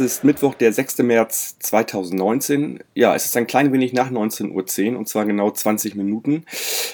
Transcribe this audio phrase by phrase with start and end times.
[0.00, 0.98] es ist Mittwoch, der 6.
[0.98, 2.80] März 2019.
[2.94, 6.44] Ja, es ist ein klein wenig nach 19.10 Uhr und zwar genau 20 Minuten.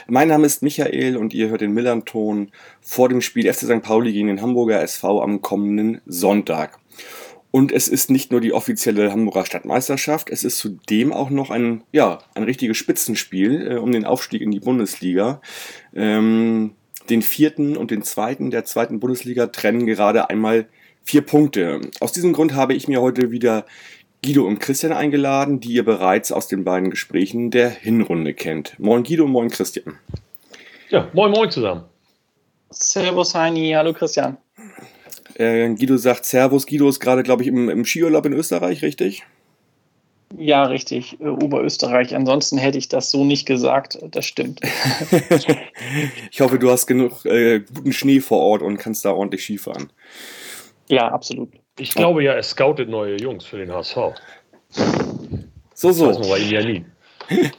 [0.06, 2.50] Mein Name ist Michael und ihr hört den Millanton
[2.80, 3.82] vor dem Spiel FC St.
[3.82, 6.78] Pauli gegen den Hamburger SV am kommenden Sonntag.
[7.50, 11.82] Und es ist nicht nur die offizielle Hamburger Stadtmeisterschaft, es ist zudem auch noch ein,
[11.92, 15.40] ja, ein richtiges Spitzenspiel äh, um den Aufstieg in die Bundesliga.
[15.94, 16.72] Ähm,
[17.10, 20.66] den vierten und den zweiten der zweiten Bundesliga trennen gerade einmal
[21.04, 21.80] vier Punkte.
[22.00, 23.64] Aus diesem Grund habe ich mir heute wieder
[24.24, 28.78] Guido und Christian eingeladen, die ihr bereits aus den beiden Gesprächen der Hinrunde kennt.
[28.78, 29.98] Moin Guido, moin Christian.
[30.88, 31.84] Ja, moin moin zusammen.
[32.70, 34.38] Servus Heini, hallo Christian.
[35.34, 36.66] Äh, Guido sagt Servus.
[36.66, 39.24] Guido ist gerade, glaube ich, im, im Skiurlaub in Österreich, richtig?
[40.36, 42.14] Ja, richtig, äh, Oberösterreich.
[42.16, 43.98] Ansonsten hätte ich das so nicht gesagt.
[44.10, 44.60] Das stimmt.
[46.30, 49.90] ich hoffe, du hast genug äh, guten Schnee vor Ort und kannst da ordentlich Skifahren.
[50.88, 51.50] Ja, absolut.
[51.78, 53.96] Ich glaube ja, er scoutet neue Jungs für den HSV.
[55.74, 56.12] So, so.
[56.12, 56.84] Das ihm ja nie.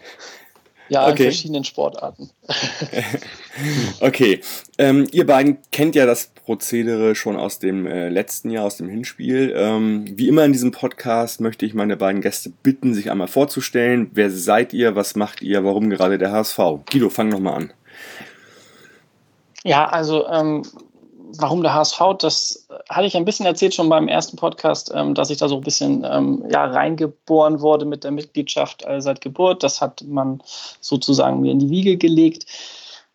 [0.88, 1.12] Ja, okay.
[1.12, 2.30] in verschiedenen Sportarten.
[4.02, 4.42] okay.
[4.78, 8.88] Ähm, ihr beiden kennt ja das Prozedere schon aus dem äh, letzten Jahr, aus dem
[8.88, 9.54] Hinspiel.
[9.58, 14.12] Ähm, wie immer in diesem Podcast möchte ich meine beiden Gäste bitten, sich einmal vorzustellen.
[14.14, 14.96] Wer seid ihr?
[14.96, 15.64] Was macht ihr?
[15.64, 16.60] Warum gerade der HSV?
[16.92, 17.74] Guido, fang nochmal an.
[19.64, 20.62] Ja, also ähm,
[21.40, 25.30] warum der HSV, das hatte ich ein bisschen erzählt schon beim ersten Podcast, ähm, dass
[25.30, 29.64] ich da so ein bisschen ähm, ja, reingeboren wurde mit der Mitgliedschaft äh, seit Geburt.
[29.64, 30.42] Das hat man
[30.82, 32.46] sozusagen mir in die Wiege gelegt.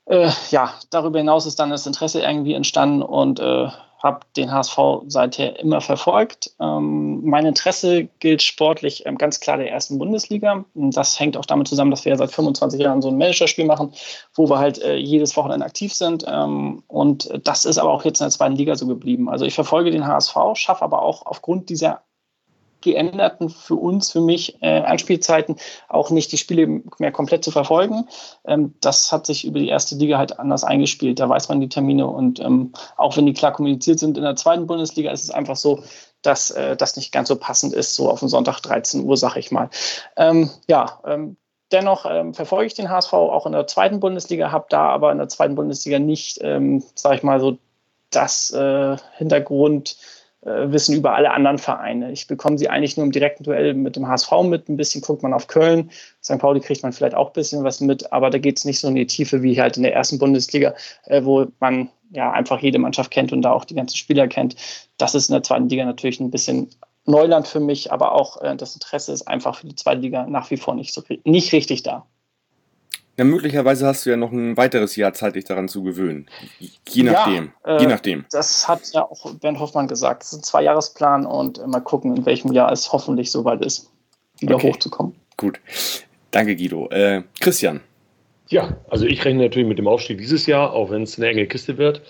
[0.06, 3.68] Äh, ja, darüber hinaus ist dann das Interesse irgendwie entstanden und äh,
[4.02, 4.78] habe den HSV
[5.08, 6.52] seither immer verfolgt.
[6.58, 10.64] Ähm, mein Interesse gilt sportlich ähm, ganz klar der ersten Bundesliga.
[10.74, 13.92] Das hängt auch damit zusammen, dass wir ja seit 25 Jahren so ein Managerspiel machen,
[14.34, 16.24] wo wir halt äh, jedes Wochenende aktiv sind.
[16.26, 19.28] Ähm, und das ist aber auch jetzt in der zweiten Liga so geblieben.
[19.28, 22.02] Also ich verfolge den HSV, schaffe aber auch aufgrund dieser
[22.82, 25.56] geänderten für uns, für mich äh, Anspielzeiten
[25.88, 28.08] auch nicht die Spiele mehr komplett zu verfolgen.
[28.44, 31.18] Ähm, das hat sich über die erste Liga halt anders eingespielt.
[31.20, 34.36] Da weiß man die Termine und ähm, auch wenn die klar kommuniziert sind in der
[34.36, 35.82] zweiten Bundesliga, ist es einfach so,
[36.22, 39.36] dass äh, das nicht ganz so passend ist, so auf den Sonntag 13 Uhr, sag
[39.36, 39.70] ich mal.
[40.16, 41.36] Ähm, ja, ähm,
[41.72, 45.18] dennoch ähm, verfolge ich den HSV auch in der zweiten Bundesliga, habe da aber in
[45.18, 47.58] der zweiten Bundesliga nicht, ähm, sag ich mal so,
[48.10, 49.96] das äh, Hintergrund
[50.42, 52.12] wissen über alle anderen Vereine.
[52.12, 54.68] Ich bekomme sie eigentlich nur im direkten Duell mit dem HSV mit.
[54.68, 55.90] Ein bisschen guckt man auf Köln.
[56.22, 56.38] St.
[56.38, 58.88] Pauli kriegt man vielleicht auch ein bisschen was mit, aber da geht es nicht so
[58.88, 60.74] in die Tiefe wie halt in der ersten Bundesliga,
[61.04, 64.56] äh, wo man ja einfach jede Mannschaft kennt und da auch die ganzen Spieler kennt.
[64.96, 66.70] Das ist in der zweiten Liga natürlich ein bisschen
[67.06, 70.50] Neuland für mich, aber auch äh, das Interesse ist einfach für die zweite Liga nach
[70.50, 72.06] wie vor nicht, so, nicht richtig da.
[73.20, 76.24] Ja, möglicherweise hast du ja noch ein weiteres Jahr Zeit, dich daran zu gewöhnen.
[76.88, 77.52] Je nachdem.
[77.66, 78.24] Ja, äh, je nachdem.
[78.32, 80.22] Das hat ja auch Bernd Hoffmann gesagt.
[80.22, 83.90] Das ist ein Zweijahresplan und äh, mal gucken, in welchem Jahr es hoffentlich soweit ist,
[84.38, 84.70] wieder okay.
[84.70, 85.16] hochzukommen.
[85.36, 85.60] Gut.
[86.30, 86.88] Danke, Guido.
[86.88, 87.80] Äh, Christian.
[88.48, 91.46] Ja, also ich rechne natürlich mit dem Aufstieg dieses Jahr, auch wenn es eine enge
[91.46, 92.00] Kiste wird.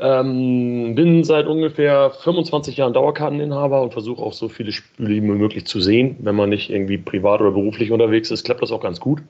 [0.00, 5.64] Ähm, bin seit ungefähr 25 Jahren Dauerkarteninhaber und versuche auch so viele Spiele wie möglich
[5.64, 6.16] zu sehen.
[6.18, 9.22] Wenn man nicht irgendwie privat oder beruflich unterwegs ist, klappt das auch ganz gut.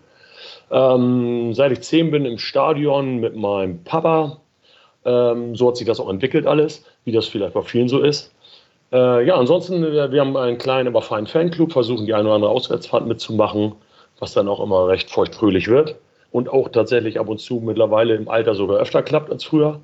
[0.70, 4.40] Ähm, seit ich zehn bin im Stadion mit meinem Papa.
[5.04, 8.32] Ähm, so hat sich das auch entwickelt alles, wie das vielleicht bei vielen so ist.
[8.92, 12.34] Äh, ja, ansonsten, wir, wir haben einen kleinen, aber feinen Fanclub, versuchen die eine oder
[12.34, 13.72] andere Auswärtsfahrt mitzumachen,
[14.18, 15.96] was dann auch immer recht feuchtfröhlich wird.
[16.32, 19.80] Und auch tatsächlich ab und zu mittlerweile im Alter sogar öfter klappt als früher.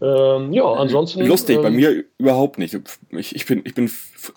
[0.00, 1.26] Ähm, ja, ansonsten.
[1.26, 2.78] Lustig, ähm, bei mir überhaupt nicht.
[3.10, 3.90] Ich, ich bin, ich bin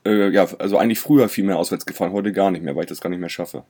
[0.05, 2.89] äh, ja, also eigentlich früher viel mehr auswärts gefahren, heute gar nicht mehr, weil ich
[2.89, 3.63] das gar nicht mehr schaffe.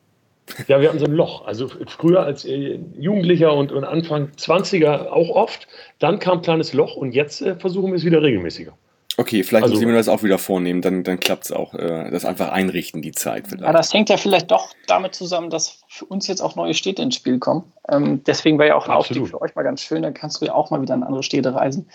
[0.68, 1.46] Ja, wir hatten so ein Loch.
[1.46, 5.68] Also früher als Jugendlicher und, Anfang 20er auch oft.
[6.00, 8.74] Dann kam ein kleines Loch und jetzt äh, versuchen wir es wieder regelmäßiger.
[9.18, 11.74] Okay, vielleicht also, muss ich mir das auch wieder vornehmen, dann, dann klappt es auch.
[11.74, 13.48] Äh, das einfach einrichten, die Zeit.
[13.48, 13.64] Vielleicht.
[13.64, 17.02] Ja, das hängt ja vielleicht doch damit zusammen, dass für uns jetzt auch neue Städte
[17.02, 17.72] ins Spiel kommen.
[17.90, 19.24] Ähm, deswegen wäre ja auch ein Absolut.
[19.24, 21.24] Aufstieg für euch mal ganz schön, dann kannst du ja auch mal wieder in andere
[21.24, 21.90] Städte reisen.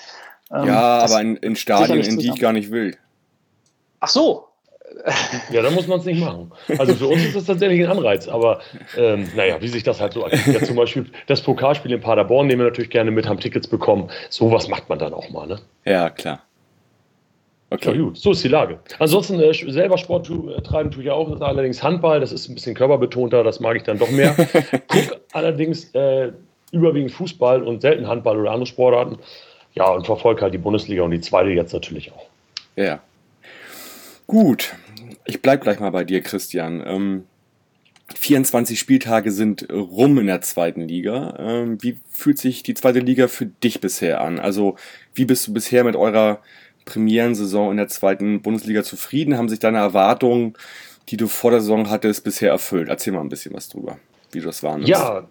[0.52, 2.96] Ähm, ja, aber in, in Stadien, in die ich gar nicht will.
[4.00, 4.46] Ach so,
[5.50, 6.50] ja, da muss man es nicht machen.
[6.78, 8.60] Also für uns ist das tatsächlich ein Anreiz, aber
[8.96, 10.46] ähm, naja, wie sich das halt so ergibt.
[10.46, 14.10] Ja, zum Beispiel das Pokalspiel in Paderborn nehmen wir natürlich gerne mit, haben Tickets bekommen.
[14.30, 15.58] Sowas macht man dann auch mal, ne?
[15.84, 16.42] Ja, klar.
[17.68, 17.96] Okay.
[17.96, 18.78] Ja, gut, so ist die Lage.
[18.98, 22.54] Ansonsten äh, selber Sport tu, äh, treiben tue ich auch, allerdings Handball, das ist ein
[22.54, 24.34] bisschen körperbetonter, das mag ich dann doch mehr.
[24.86, 26.32] Guck allerdings äh,
[26.70, 29.18] überwiegend Fußball und selten Handball oder andere Sportarten.
[29.74, 32.26] Ja, und verfolge halt die Bundesliga und die zweite jetzt natürlich auch.
[32.76, 33.00] Ja.
[34.26, 34.74] Gut,
[35.26, 36.82] ich bleibe gleich mal bei dir, Christian.
[36.86, 37.24] Ähm,
[38.14, 41.34] 24 Spieltage sind rum in der zweiten Liga.
[41.38, 44.38] Ähm, wie fühlt sich die zweite Liga für dich bisher an?
[44.38, 44.76] Also,
[45.14, 46.40] wie bist du bisher mit eurer
[46.84, 49.36] Premierensaison in der zweiten Bundesliga zufrieden?
[49.36, 50.54] Haben sich deine Erwartungen,
[51.08, 52.88] die du vor der Saison hattest, bisher erfüllt?
[52.88, 53.98] Erzähl mal ein bisschen was drüber,
[54.30, 54.88] wie du das wahrnimmst.
[54.88, 55.28] Ja,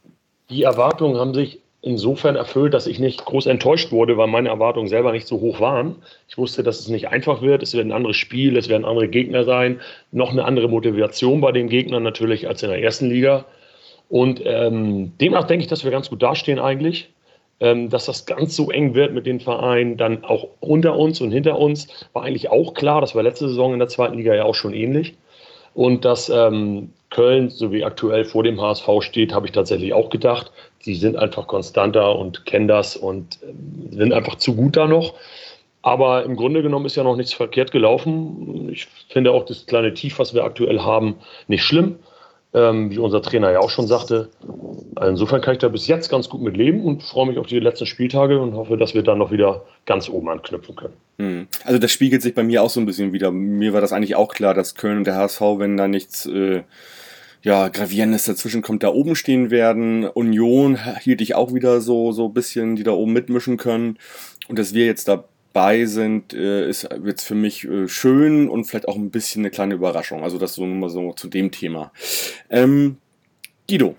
[0.49, 4.87] die Erwartungen haben sich insofern erfüllt, dass ich nicht groß enttäuscht wurde, weil meine Erwartungen
[4.87, 5.97] selber nicht so hoch waren.
[6.27, 7.61] Ich wusste, dass es nicht einfach wird.
[7.61, 9.79] Es wird ein anderes Spiel, es werden andere Gegner sein,
[10.11, 13.45] noch eine andere Motivation bei den Gegnern natürlich als in der ersten Liga.
[14.09, 17.11] Und ähm, demnach denke ich, dass wir ganz gut dastehen eigentlich.
[17.61, 21.31] Ähm, dass das ganz so eng wird mit den Vereinen, dann auch unter uns und
[21.31, 22.99] hinter uns, war eigentlich auch klar.
[22.99, 25.15] Das war letzte Saison in der zweiten Liga ja auch schon ähnlich.
[25.73, 30.09] Und dass ähm, Köln, so wie aktuell vor dem HSV steht, habe ich tatsächlich auch
[30.09, 30.51] gedacht.
[30.85, 35.13] Die sind einfach konstanter und kennen das und ähm, sind einfach zu gut da noch.
[35.81, 38.69] Aber im Grunde genommen ist ja noch nichts verkehrt gelaufen.
[38.71, 41.15] Ich finde auch das kleine Tief, was wir aktuell haben,
[41.47, 41.97] nicht schlimm
[42.55, 44.29] ähm, wie unser Trainer ja auch schon sagte.
[44.99, 47.59] Insofern kann ich da bis jetzt ganz gut mit leben und freue mich auf die
[47.59, 50.93] letzten Spieltage und hoffe, dass wir dann noch wieder ganz oben anknüpfen können.
[51.19, 51.47] Hm.
[51.65, 53.31] Also das spiegelt sich bei mir auch so ein bisschen wieder.
[53.31, 56.63] Mir war das eigentlich auch klar, dass Köln und der HSV, wenn da nichts äh,
[57.45, 60.03] ja, Gravierendes dazwischen kommt, da oben stehen werden.
[60.03, 63.99] Union hielt ich auch wieder so, so ein bisschen, die da oben mitmischen können.
[64.47, 68.65] Und dass wir jetzt da bei sind, äh, ist jetzt für mich äh, schön und
[68.65, 70.23] vielleicht auch ein bisschen eine kleine Überraschung.
[70.23, 71.91] Also das so nur so zu dem Thema.
[72.49, 72.97] Ähm,
[73.69, 73.95] Guido,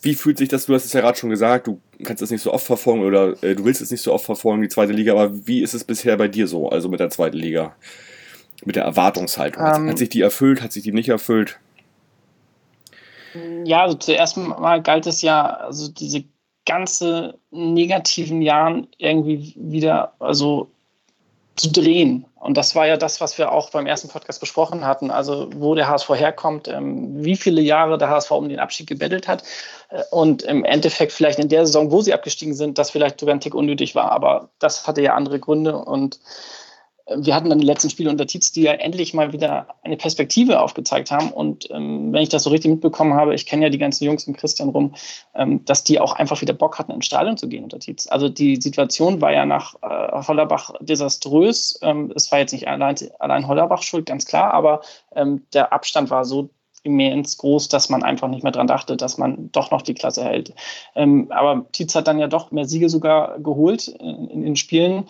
[0.00, 0.64] wie fühlt sich das?
[0.64, 3.42] Du hast es ja gerade schon gesagt, du kannst es nicht so oft verfolgen oder
[3.44, 5.84] äh, du willst es nicht so oft verfolgen, die zweite Liga, aber wie ist es
[5.84, 7.76] bisher bei dir so, also mit der zweiten Liga?
[8.64, 9.62] Mit der Erwartungshaltung.
[9.62, 11.58] Ähm, hat sich die erfüllt, hat sich die nicht erfüllt?
[13.64, 16.24] Ja, also zuerst mal galt es ja, also diese
[16.66, 20.70] ganze negativen Jahren irgendwie wieder, also
[21.56, 22.24] zu drehen.
[22.36, 25.10] Und das war ja das, was wir auch beim ersten Podcast besprochen hatten.
[25.10, 29.28] Also, wo der HSV herkommt, ähm, wie viele Jahre der HSV um den Abstieg gebettelt
[29.28, 29.44] hat.
[29.90, 33.34] Äh, und im Endeffekt vielleicht in der Saison, wo sie abgestiegen sind, das vielleicht sogar
[33.36, 34.10] ein Tick unnötig war.
[34.10, 35.76] Aber das hatte ja andere Gründe.
[35.76, 36.18] Und
[37.06, 40.60] wir hatten dann die letzten Spiele unter Tietz, die ja endlich mal wieder eine Perspektive
[40.60, 41.30] aufgezeigt haben.
[41.30, 44.26] Und ähm, wenn ich das so richtig mitbekommen habe, ich kenne ja die ganzen Jungs
[44.26, 44.94] und Christian rum,
[45.34, 48.06] ähm, dass die auch einfach wieder Bock hatten, ins Stadion zu gehen unter Tietz.
[48.08, 51.78] Also die Situation war ja nach äh, Hollerbach desaströs.
[51.82, 54.82] Ähm, es war jetzt nicht allein, allein Hollerbach schuld, ganz klar, aber
[55.14, 56.50] ähm, der Abstand war so
[56.84, 60.24] immens groß, dass man einfach nicht mehr dran dachte, dass man doch noch die Klasse
[60.24, 60.52] hält.
[60.94, 65.04] Ähm, aber Tietz hat dann ja doch mehr Siege sogar geholt in, in den Spielen.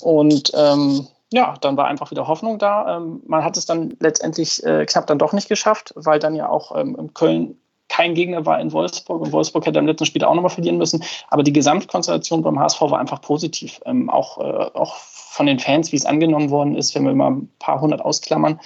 [0.00, 2.96] Und ähm, ja, dann war einfach wieder Hoffnung da.
[2.96, 6.48] Ähm, man hat es dann letztendlich äh, knapp dann doch nicht geschafft, weil dann ja
[6.48, 7.58] auch ähm, in Köln
[7.88, 11.02] kein Gegner war in Wolfsburg und Wolfsburg hätte am letzten Spiel auch nochmal verlieren müssen.
[11.28, 13.80] Aber die Gesamtkonstellation beim HSV war einfach positiv.
[13.84, 17.32] Ähm, auch, äh, auch von den Fans, wie es angenommen worden ist, wenn wir mal
[17.32, 18.60] ein paar hundert ausklammern,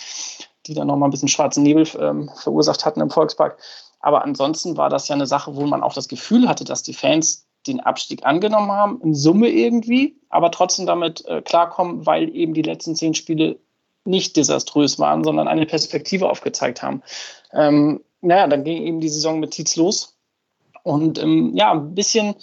[0.67, 3.57] die dann nochmal ein bisschen schwarzen Nebel ähm, verursacht hatten im Volkspark.
[4.01, 6.95] Aber ansonsten war das ja eine Sache, wo man auch das Gefühl hatte, dass die
[6.95, 12.55] Fans den Abstieg angenommen haben, in Summe irgendwie, aber trotzdem damit äh, klarkommen, weil eben
[12.55, 13.59] die letzten zehn Spiele
[14.05, 17.03] nicht desaströs waren, sondern eine Perspektive aufgezeigt haben.
[17.53, 20.17] Ähm, naja, dann ging eben die Saison mit Tietz los.
[20.83, 22.35] Und ähm, ja, ein bisschen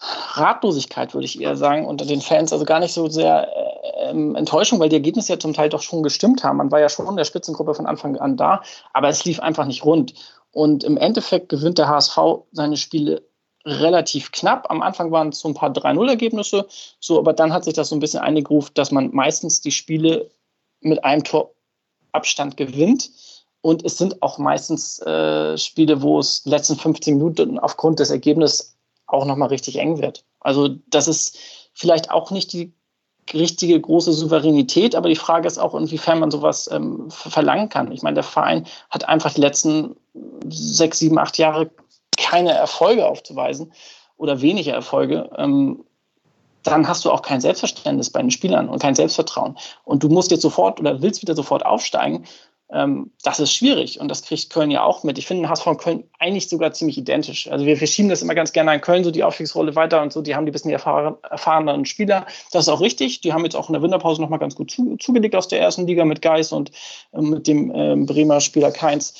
[0.00, 2.52] Ratlosigkeit, würde ich eher sagen, unter den Fans.
[2.52, 5.82] Also gar nicht so sehr äh, ähm, Enttäuschung, weil die Ergebnisse ja zum Teil doch
[5.82, 6.58] schon gestimmt haben.
[6.58, 9.66] Man war ja schon in der Spitzengruppe von Anfang an da, aber es lief einfach
[9.66, 10.14] nicht rund.
[10.52, 12.18] Und im Endeffekt gewinnt der HSV
[12.52, 13.27] seine Spiele
[13.68, 14.70] relativ knapp.
[14.70, 16.66] Am Anfang waren es so ein paar 3-0-Ergebnisse,
[17.00, 20.30] so, aber dann hat sich das so ein bisschen eingegroovt, dass man meistens die Spiele
[20.80, 23.10] mit einem Torabstand gewinnt.
[23.60, 27.98] Und es sind auch meistens äh, Spiele, wo es in den letzten 15 Minuten aufgrund
[27.98, 30.24] des Ergebnisses auch nochmal richtig eng wird.
[30.40, 31.38] Also das ist
[31.72, 32.72] vielleicht auch nicht die
[33.34, 37.92] richtige große Souveränität, aber die Frage ist auch, inwiefern man sowas ähm, verlangen kann.
[37.92, 39.96] Ich meine, der Verein hat einfach die letzten
[40.48, 41.70] sechs, sieben, acht Jahre
[42.18, 43.72] keine Erfolge aufzuweisen
[44.16, 45.84] oder weniger Erfolge, ähm,
[46.64, 49.56] dann hast du auch kein Selbstverständnis bei den Spielern und kein Selbstvertrauen.
[49.84, 52.26] Und du musst jetzt sofort oder willst wieder sofort aufsteigen.
[52.70, 55.16] Ähm, das ist schwierig und das kriegt Köln ja auch mit.
[55.16, 57.50] Ich finde den HSV und Köln eigentlich sogar ziemlich identisch.
[57.50, 60.20] Also wir verschieben das immer ganz gerne an Köln, so die Aufstiegsrolle weiter und so.
[60.20, 62.26] Die haben die bisschen erfahren, erfahreneren Spieler.
[62.52, 63.22] Das ist auch richtig.
[63.22, 65.86] Die haben jetzt auch in der Winterpause nochmal ganz gut zu, zugelegt aus der ersten
[65.86, 66.70] Liga mit Geis und
[67.12, 69.14] äh, mit dem äh, Bremer Spieler Keins.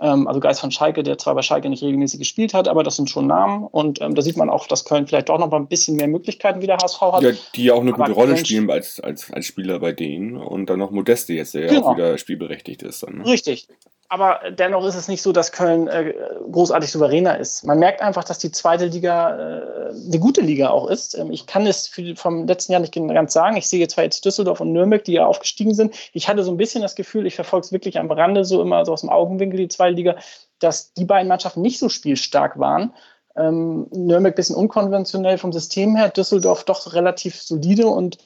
[0.00, 2.96] Ähm, also Geist von Schalke, der zwar bei Schalke nicht regelmäßig gespielt hat, aber das
[2.96, 3.64] sind schon Namen.
[3.64, 6.08] Und ähm, da sieht man auch, dass Köln vielleicht doch noch mal ein bisschen mehr
[6.08, 7.22] Möglichkeiten wie der HSV hat.
[7.22, 10.36] Ja, die ja auch eine aber gute Rolle spielen als, als, als Spieler bei denen.
[10.36, 11.86] Und dann noch Modeste jetzt, der ja genau.
[11.86, 13.02] auch wieder spielberechtigt ist.
[13.02, 13.26] Dann, ne?
[13.26, 13.68] Richtig.
[14.10, 16.14] Aber dennoch ist es nicht so, dass Köln äh,
[16.50, 17.64] großartig souveräner ist.
[17.66, 21.16] Man merkt einfach, dass die zweite Liga äh, eine gute Liga auch ist.
[21.16, 23.56] Ähm, ich kann es für, vom letzten Jahr nicht ganz sagen.
[23.56, 25.94] Ich sehe zwar jetzt Düsseldorf und Nürnberg, die ja aufgestiegen sind.
[26.14, 28.86] Ich hatte so ein bisschen das Gefühl, ich verfolge es wirklich am Rande, so immer
[28.86, 30.16] so aus dem Augenwinkel, die zweite Liga,
[30.58, 32.94] dass die beiden Mannschaften nicht so spielstark waren.
[33.36, 38.16] Ähm, Nürnberg ein bisschen unkonventionell vom System her, Düsseldorf doch relativ solide und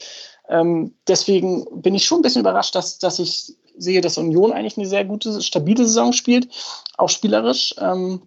[0.48, 4.76] ähm, deswegen bin ich schon ein bisschen überrascht, dass, dass ich sehe, dass Union eigentlich
[4.76, 6.48] eine sehr gute, stabile Saison spielt,
[6.96, 7.74] auch spielerisch.
[7.78, 8.22] Ähm,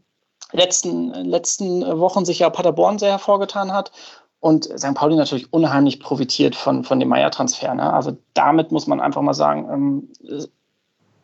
[0.52, 3.92] letzten, letzten Wochen sich ja Paderborn sehr hervorgetan hat
[4.40, 4.94] und St.
[4.94, 7.74] Pauli natürlich unheimlich profitiert von, von dem Meier-Transfer.
[7.74, 7.92] Ne?
[7.92, 10.50] Also damit muss man einfach mal sagen, ähm,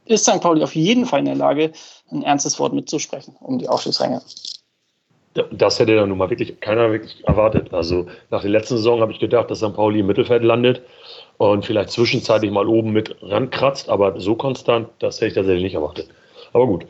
[0.05, 0.41] ist St.
[0.41, 1.71] Pauli auf jeden Fall in der Lage,
[2.11, 4.21] ein ernstes Wort mitzusprechen um die Aufstiegsränge.
[5.51, 7.73] Das hätte dann nun mal wirklich keiner wirklich erwartet.
[7.73, 9.73] Also nach der letzten Saison habe ich gedacht, dass St.
[9.73, 10.81] Pauli im Mittelfeld landet
[11.49, 15.73] und vielleicht zwischenzeitlich mal oben mit rankratzt, aber so konstant, das hätte ich tatsächlich nicht
[15.73, 16.07] erwartet.
[16.53, 16.85] Aber gut.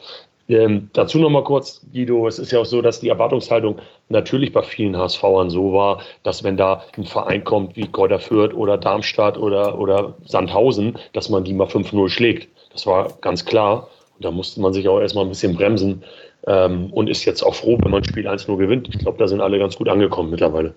[0.49, 3.79] Ähm, dazu nochmal kurz, Guido, es ist ja auch so, dass die Erwartungshaltung
[4.09, 8.53] natürlich bei vielen HSVern so war, dass wenn da ein Verein kommt wie Kräuter Fürth
[8.53, 12.49] oder Darmstadt oder, oder Sandhausen, dass man die mal 5-0 schlägt.
[12.73, 13.87] Das war ganz klar.
[14.17, 16.03] Und da musste man sich auch erstmal ein bisschen bremsen
[16.45, 18.89] ähm, und ist jetzt auch froh, wenn man Spiel 1-0 gewinnt.
[18.89, 20.73] Ich glaube, da sind alle ganz gut angekommen mittlerweile.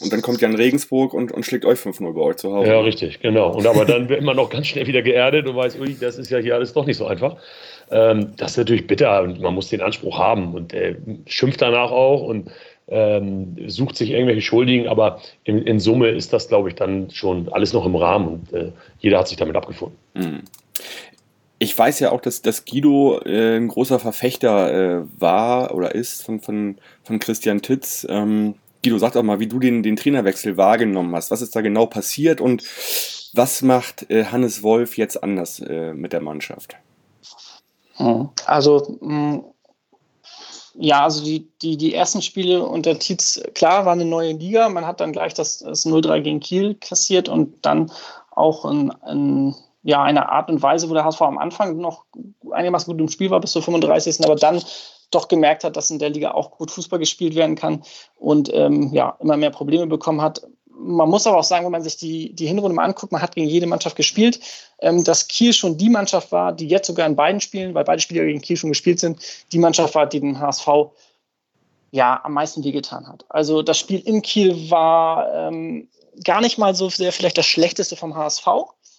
[0.00, 2.68] Und dann kommt Jan Regensburg und, und schlägt euch 5-0 bei euch zu Hause.
[2.68, 3.54] Ja, richtig, genau.
[3.54, 6.30] Und aber dann wird man noch ganz schnell wieder geerdet und weiß, ui, das ist
[6.30, 7.36] ja hier alles doch nicht so einfach.
[7.90, 11.90] Ähm, das ist natürlich bitter und man muss den Anspruch haben und äh, schimpft danach
[11.92, 12.50] auch und
[12.88, 17.48] ähm, sucht sich irgendwelche Schuldigen, aber in, in Summe ist das, glaube ich, dann schon
[17.52, 19.96] alles noch im Rahmen und äh, jeder hat sich damit abgefunden.
[20.14, 20.42] Mhm.
[21.58, 26.22] Ich weiß ja auch, dass, dass Guido äh, ein großer Verfechter äh, war oder ist
[26.22, 28.06] von, von, von Christian Titz.
[28.10, 31.32] Ähm, Guido, sag doch mal, wie du den, den Trainerwechsel wahrgenommen hast.
[31.32, 32.62] Was ist da genau passiert und
[33.32, 36.76] was macht äh, Hannes Wolf jetzt anders äh, mit der Mannschaft?
[37.96, 38.28] Hm.
[38.44, 39.44] Also, mh, hm,
[40.78, 44.68] ja, also die, die, die ersten Spiele unter Tietz, klar, war eine neue Liga.
[44.68, 47.90] Man hat dann gleich das, das 0-3 gegen Kiel kassiert und dann
[48.30, 52.04] auch in, in ja, eine Art und Weise, wo der HSV am Anfang noch
[52.52, 54.24] einigermaßen gut im Spiel war bis zur 35.
[54.24, 54.62] Aber dann
[55.10, 57.82] doch gemerkt hat, dass in der Liga auch gut Fußball gespielt werden kann
[58.16, 60.46] und ähm, ja, immer mehr Probleme bekommen hat.
[60.78, 63.34] Man muss aber auch sagen, wenn man sich die, die Hinrunde mal anguckt, man hat
[63.34, 64.40] gegen jede Mannschaft gespielt,
[64.80, 68.02] ähm, dass Kiel schon die Mannschaft war, die jetzt sogar in beiden Spielen, weil beide
[68.02, 69.20] Spiele gegen Kiel schon gespielt sind,
[69.52, 70.68] die Mannschaft war, die den HSV
[71.92, 73.24] ja am meisten wehgetan hat.
[73.28, 75.88] Also das Spiel in Kiel war ähm,
[76.24, 78.46] gar nicht mal so sehr vielleicht das schlechteste vom HSV.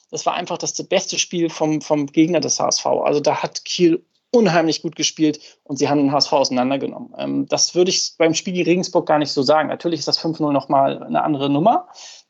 [0.10, 2.86] Das war einfach das beste Spiel vom, vom Gegner des HSV.
[2.86, 4.04] Also da hat Kiel
[4.38, 7.14] unheimlich gut gespielt und sie haben den HSV auseinandergenommen.
[7.18, 9.70] Ähm, das würde ich beim Spiel gegen Regensburg gar nicht so sagen.
[9.70, 11.88] Natürlich ist das 5-0 nochmal eine andere Nummer.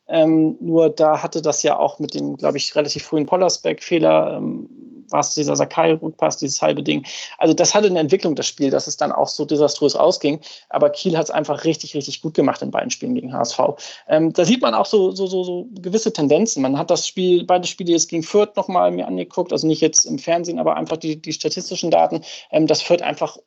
[0.08, 4.68] Ähm, nur da hatte das ja auch mit dem, glaube ich, relativ frühen Pollersbeck-Fehler ähm,
[5.10, 7.06] war es dieser Sakai-Rückpass, dieses halbe Ding.
[7.38, 10.40] Also das hatte eine Entwicklung, das Spiel, dass es dann auch so desaströs ausging.
[10.68, 13.60] Aber Kiel hat es einfach richtig, richtig gut gemacht in beiden Spielen gegen HSV.
[14.08, 16.62] Ähm, da sieht man auch so, so, so, so gewisse Tendenzen.
[16.62, 20.04] Man hat das Spiel, beide Spiele jetzt gegen Fürth nochmal mir angeguckt, also nicht jetzt
[20.04, 23.38] im Fernsehen, aber einfach die, die statistischen Daten, ähm, dass Fürth einfach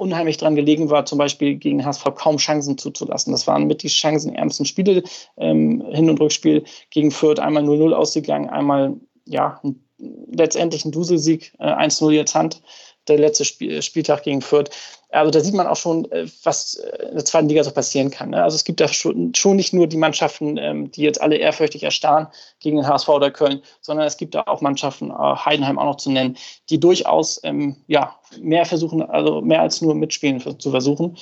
[0.00, 3.32] unheimlich dran gelegen war, zum Beispiel gegen HSV kaum Chancen zuzulassen.
[3.32, 5.02] Das waren mit die chancenärmsten Spiele,
[5.36, 8.96] ähm, Hin- und Rückspiel gegen Fürth, einmal 0-0 ausgegangen, einmal
[9.26, 9.84] ja, ein
[10.30, 12.62] letztendlich ein Duselsieg, äh, 1-0 jetzt Hand,
[13.08, 14.70] der letzte Spiel, Spieltag gegen Fürth.
[15.10, 18.30] Also da sieht man auch schon, äh, was in der zweiten Liga so passieren kann.
[18.30, 18.42] Ne?
[18.42, 21.82] Also es gibt da schon, schon nicht nur die Mannschaften, ähm, die jetzt alle ehrfürchtig
[21.82, 22.28] erstarren
[22.60, 25.96] gegen den HSV oder Köln, sondern es gibt da auch Mannschaften, äh, Heidenheim auch noch
[25.96, 26.36] zu nennen,
[26.68, 31.16] die durchaus ähm, ja, mehr versuchen, also mehr als nur mitspielen zu versuchen.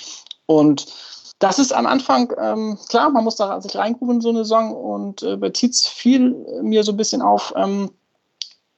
[0.47, 0.87] Und
[1.39, 4.75] das ist am Anfang, ähm, klar, man muss da sich reingruben in so eine Saison
[4.75, 7.91] und äh, bei Tietz fiel mir so ein bisschen auf, ähm,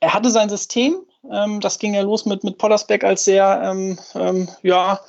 [0.01, 3.99] er hatte sein System, ähm, das ging ja los mit, mit Pollersbeck als sehr ähm,
[4.15, 5.01] ähm, ja,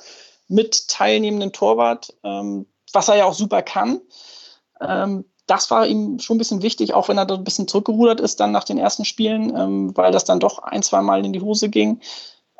[0.48, 4.00] mit teilnehmenden Torwart, ähm, was er ja auch super kann.
[4.80, 8.20] Ähm, das war ihm schon ein bisschen wichtig, auch wenn er da ein bisschen zurückgerudert
[8.20, 11.32] ist dann nach den ersten Spielen, ähm, weil das dann doch ein, zwei Mal in
[11.32, 12.00] die Hose ging.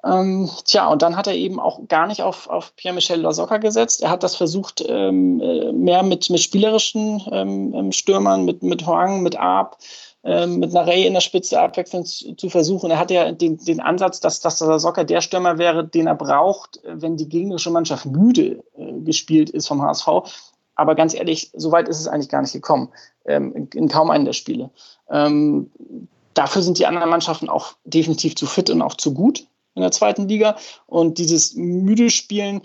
[0.04, 4.02] Ähm, tja, und dann hat er eben auch gar nicht auf, auf Pierre-Michel Lasocca gesetzt.
[4.02, 9.22] Er hat das versucht, ähm, äh, mehr mit, mit spielerischen ähm, Stürmern, mit, mit Hoang,
[9.22, 9.78] mit Arp,
[10.24, 12.92] mit einer Ray in der Spitze abwechselnd zu versuchen.
[12.92, 16.14] Er hat ja den, den Ansatz, dass, dass der Socker der Stürmer wäre, den er
[16.14, 20.06] braucht, wenn die gegnerische Mannschaft müde äh, gespielt ist vom HSV.
[20.74, 22.90] Aber ganz ehrlich, so weit ist es eigentlich gar nicht gekommen,
[23.24, 24.70] ähm, in, in, kaum einen der Spiele.
[25.10, 25.70] Ähm,
[26.34, 29.90] dafür sind die anderen Mannschaften auch definitiv zu fit und auch zu gut in der
[29.90, 30.56] zweiten Liga.
[30.86, 32.62] Und dieses müde Spielen,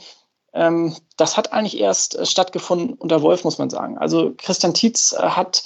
[0.53, 3.97] ähm, das hat eigentlich erst äh, stattgefunden unter Wolf, muss man sagen.
[3.97, 5.63] Also Christian Tietz äh, hat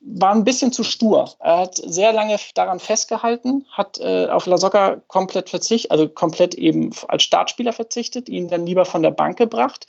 [0.00, 1.30] war ein bisschen zu stur.
[1.40, 6.90] Er hat sehr lange daran festgehalten, hat äh, auf Lasocca komplett verzichtet, also komplett eben
[7.08, 9.86] als Startspieler verzichtet, ihn dann lieber von der Bank gebracht.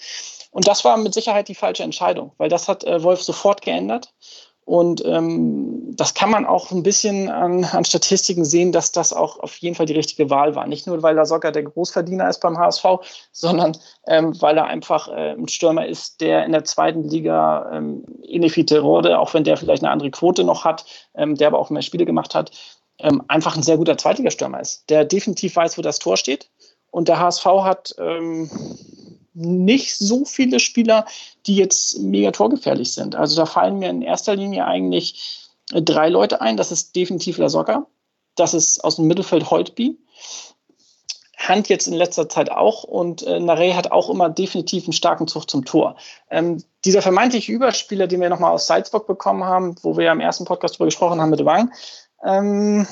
[0.52, 4.14] Und das war mit Sicherheit die falsche Entscheidung, weil das hat äh, Wolf sofort geändert.
[4.72, 9.38] Und ähm, das kann man auch ein bisschen an, an, Statistiken sehen, dass das auch
[9.40, 10.66] auf jeden Fall die richtige Wahl war.
[10.66, 12.86] Nicht nur, weil sogar der Großverdiener ist beim HSV,
[13.34, 18.06] sondern ähm, weil er einfach äh, ein Stürmer ist, der in der zweiten Liga ähm,
[18.24, 20.86] Inefite Rode, auch wenn der vielleicht eine andere Quote noch hat,
[21.16, 22.52] ähm, der aber auch mehr Spiele gemacht hat,
[23.00, 26.50] ähm, einfach ein sehr guter Zweitligastürmer ist, der definitiv weiß, wo das Tor steht.
[26.92, 28.50] Und der HSV hat ähm,
[29.34, 31.06] nicht so viele Spieler,
[31.46, 33.16] die jetzt mega torgefährlich sind.
[33.16, 36.58] Also da fallen mir in erster Linie eigentlich drei Leute ein.
[36.58, 37.88] Das ist definitiv La Soca.
[38.36, 39.98] Das ist aus dem Mittelfeld Holtby.
[41.38, 45.28] Hand jetzt in letzter Zeit auch und äh, Nare hat auch immer definitiv einen starken
[45.28, 45.96] Zug zum Tor.
[46.30, 50.20] Ähm, dieser vermeintliche Überspieler, den wir nochmal aus Salzburg bekommen haben, wo wir ja im
[50.20, 51.72] ersten Podcast darüber gesprochen haben mit Wang,
[52.24, 52.88] ähm,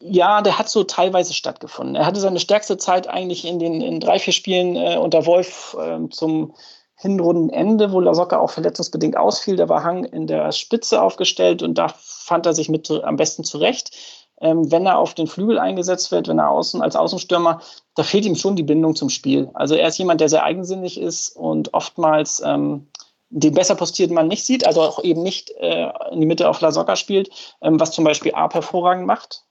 [0.00, 1.96] ja, der hat so teilweise stattgefunden.
[1.96, 5.76] Er hatte seine stärkste Zeit eigentlich in den in drei, vier Spielen äh, unter Wolf
[5.78, 6.54] äh, zum
[6.96, 9.56] Hinrundenende, wo Lasocca auch verletzungsbedingt ausfiel.
[9.56, 13.44] Da war Hang in der Spitze aufgestellt und da fand er sich mit am besten
[13.44, 13.96] zurecht.
[14.40, 17.60] Ähm, wenn er auf den Flügel eingesetzt wird, wenn er außen als Außenstürmer,
[17.94, 19.50] da fehlt ihm schon die Bindung zum Spiel.
[19.54, 22.88] Also er ist jemand, der sehr eigensinnig ist und oftmals ähm,
[23.30, 26.60] den besser postierten Mann nicht sieht, also auch eben nicht äh, in die Mitte auf
[26.60, 27.30] Lasocca spielt,
[27.62, 29.44] ähm, was zum Beispiel A hervorragend macht.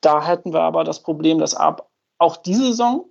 [0.00, 1.88] Da hätten wir aber das Problem, dass ab
[2.18, 3.06] auch diese Saison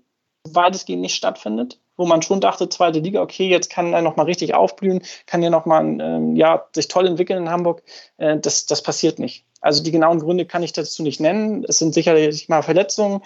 [0.48, 4.53] weitestgehend nicht stattfindet, wo man schon dachte, zweite Liga, okay, jetzt kann er nochmal richtig
[4.53, 7.84] aufblühen, kann ja nochmal ähm, ja, sich toll entwickeln in Hamburg.
[8.17, 9.46] Äh, das, das passiert nicht.
[9.62, 11.65] Also die genauen Gründe kann ich dazu nicht nennen.
[11.67, 13.22] Es sind sicherlich mal Verletzungen.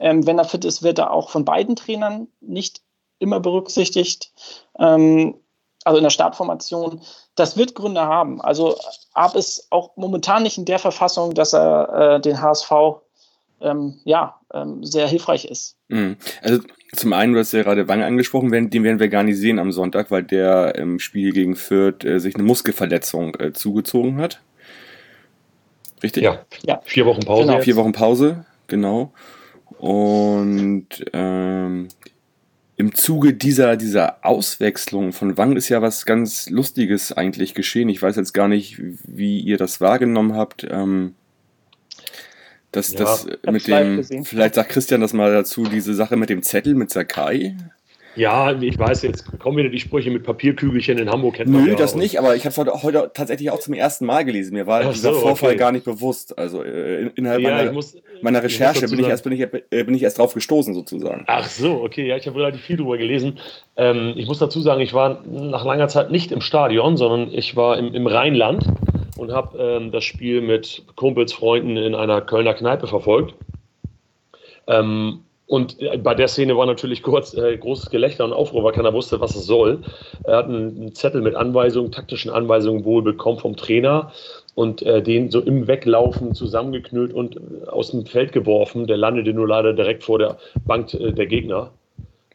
[0.00, 2.80] Ähm, wenn er fit ist, wird er auch von beiden Trainern nicht
[3.18, 4.32] immer berücksichtigt.
[4.78, 5.36] Ähm,
[5.84, 7.02] also in der Startformation,
[7.34, 8.40] das wird Gründe haben.
[8.40, 8.78] Also
[9.12, 12.72] Ab ist auch momentan nicht in der Verfassung, dass er äh, den HSV
[13.64, 15.76] ähm, ja, ähm, sehr hilfreich ist.
[15.88, 16.16] Mhm.
[16.42, 16.60] Also
[16.94, 19.72] zum einen, du hast ja gerade Wange angesprochen, den werden wir gar nicht sehen am
[19.72, 24.40] Sonntag, weil der im Spiel gegen Fürth äh, sich eine Muskelverletzung äh, zugezogen hat.
[26.02, 26.22] Richtig?
[26.22, 26.80] Ja, ja.
[26.84, 27.46] vier Wochen Pause.
[27.46, 27.60] Genau.
[27.62, 29.12] Vier Wochen Pause, genau.
[29.78, 31.88] Und ähm,
[32.76, 37.88] im Zuge dieser, dieser Auswechslung von Wang ist ja was ganz Lustiges eigentlich geschehen.
[37.88, 40.66] Ich weiß jetzt gar nicht, wie ihr das wahrgenommen habt.
[40.68, 41.14] Ähm,
[42.76, 46.42] dass ja, das mit dem, vielleicht sagt Christian das mal dazu, diese Sache mit dem
[46.42, 47.56] Zettel mit Sakai.
[48.16, 51.34] Ja, ich weiß, jetzt kommen wieder die Sprüche mit Papierkügelchen in Hamburg.
[51.34, 54.24] Kennt Nö, das nicht, aber ich habe es heute, heute, tatsächlich auch zum ersten Mal
[54.24, 54.54] gelesen.
[54.54, 55.58] Mir war Ach dieser so, Vorfall okay.
[55.58, 56.38] gar nicht bewusst.
[56.38, 59.48] Also äh, innerhalb ja, meiner, muss, meiner, Recherche bin ich, erst, bin, ich, äh,
[59.84, 61.24] bin ich erst drauf gestoßen, sozusagen.
[61.26, 63.38] Ach so, okay, ja, ich habe relativ viel drüber gelesen.
[63.76, 67.56] Ähm, ich muss dazu sagen, ich war nach langer Zeit nicht im Stadion, sondern ich
[67.56, 68.64] war im, im Rheinland
[69.16, 73.34] und habe ähm, das Spiel mit Kumpels, Freunden in einer Kölner Kneipe verfolgt.
[74.66, 78.92] Ähm, und bei der Szene war natürlich kurz äh, großes Gelächter und Aufruhr, weil keiner
[78.92, 79.82] wusste, was es soll.
[80.24, 84.12] Er hat einen, Zettel mit Anweisungen, taktischen Anweisungen wohl bekommen vom Trainer
[84.54, 88.86] und äh, den so im Weglaufen zusammengeknüllt und äh, aus dem Feld geworfen.
[88.86, 91.70] Der landete nur leider direkt vor der Bank äh, der Gegner.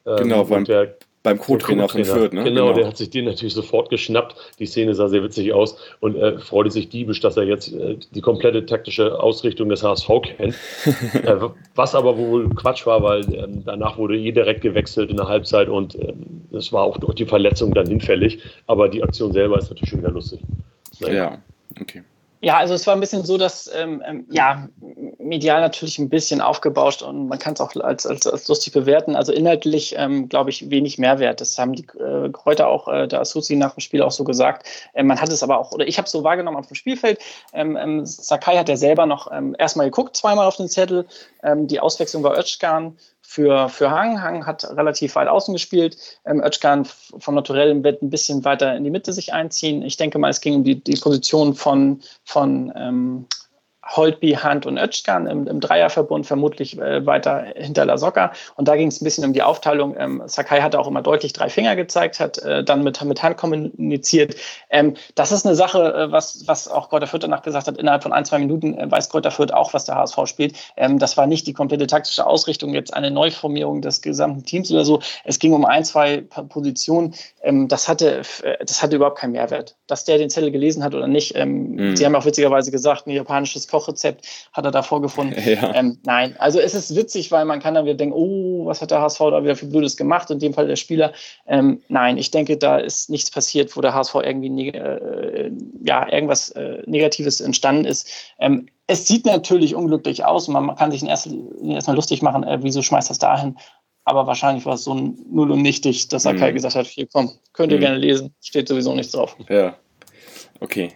[0.05, 0.95] Ähm, genau, beim, der
[1.29, 2.43] beim Co-Trainer von Fürth, ne?
[2.43, 4.35] Genau, genau, der hat sich den natürlich sofort geschnappt.
[4.59, 7.97] Die Szene sah sehr witzig aus und äh, freute sich diebisch, dass er jetzt äh,
[8.11, 10.55] die komplette taktische Ausrichtung des HSV kennt.
[11.23, 11.35] äh,
[11.75, 15.69] was aber wohl Quatsch war, weil ähm, danach wurde eh direkt gewechselt in der Halbzeit
[15.69, 18.39] und ähm, es war auch durch die Verletzung dann hinfällig.
[18.67, 20.39] Aber die Aktion selber ist natürlich schon wieder lustig.
[20.99, 21.13] Naja.
[21.13, 21.37] Ja,
[21.79, 22.03] okay.
[22.41, 24.69] Ja, also es war ein bisschen so, dass ähm, ähm, ja
[25.17, 29.17] medial natürlich ein bisschen aufgebauscht und man kann es auch als, als, als, lustig bewerten.
[29.17, 31.41] Also inhaltlich ähm, glaube ich wenig Mehrwert.
[31.41, 34.65] Das haben die äh, Kräuter auch äh, der Asusi nach dem Spiel auch so gesagt.
[34.93, 37.19] Ähm, man hat es aber auch oder ich habe es so wahrgenommen auf dem Spielfeld.
[37.51, 41.07] Ähm, ähm, Sakai hat ja selber noch ähm, erstmal geguckt, zweimal auf den Zettel.
[41.43, 42.97] Ähm, die Auswechslung war Özcan
[43.29, 44.23] für, für Hang.
[44.23, 45.97] Hang hat relativ weit außen gespielt.
[46.25, 46.83] Ähm, Özcan
[47.19, 49.83] vom Naturellen wird ein bisschen weiter in die Mitte sich einziehen.
[49.83, 53.27] Ich denke mal, es ging um die, die Position von, von ähm,
[53.95, 58.31] Holtby, Hand und Özcan im, im Dreierverbund, vermutlich äh, weiter hinter La Soca.
[58.55, 59.95] Und da ging es ein bisschen um die Aufteilung.
[59.97, 63.37] Ähm, Sakai hatte auch immer deutlich drei Finger gezeigt, hat äh, dann mit, mit Hand
[63.37, 64.35] kommuniziert.
[64.69, 68.03] Ähm, das ist eine Sache, äh, was, was auch Kräuter Fürth danach gesagt hat, innerhalb
[68.03, 70.55] von ein, zwei Minuten äh, weiß Kräuter Fürth auch, was der HSV spielt.
[70.77, 74.85] Ähm, das war nicht die komplette taktische Ausrichtung, jetzt eine Neuformierung des gesamten Teams oder
[74.85, 74.99] so.
[75.23, 79.75] Es ging um ein, zwei Positionen, ähm, das, hatte, äh, das hatte überhaupt keinen Mehrwert.
[79.87, 81.35] Dass der den Zettel gelesen hat oder nicht.
[81.35, 81.95] Ähm, mhm.
[81.95, 85.35] Sie haben auch witzigerweise gesagt, ein japanisches Kochrezept hat er da vorgefunden.
[85.49, 85.73] Ja.
[85.73, 88.91] Ähm, nein, also es ist witzig, weil man kann dann wieder denken, oh, was hat
[88.91, 91.11] der HSV da wieder für Blödes gemacht, in dem Fall der Spieler.
[91.47, 95.51] Ähm, nein, ich denke, da ist nichts passiert, wo der HSV irgendwie äh,
[95.83, 98.09] ja, irgendwas äh, Negatives entstanden ist.
[98.37, 102.81] Ähm, es sieht natürlich unglücklich aus und man kann sich erstmal lustig machen, äh, wieso
[102.81, 103.57] schmeißt das dahin?
[104.03, 106.55] Aber wahrscheinlich war es so null und nichtig, dass Akai mhm.
[106.55, 107.81] gesagt hat, hier komm, könnt ihr mhm.
[107.81, 109.35] gerne lesen, steht sowieso nichts drauf.
[109.47, 109.75] Ja,
[110.59, 110.91] okay.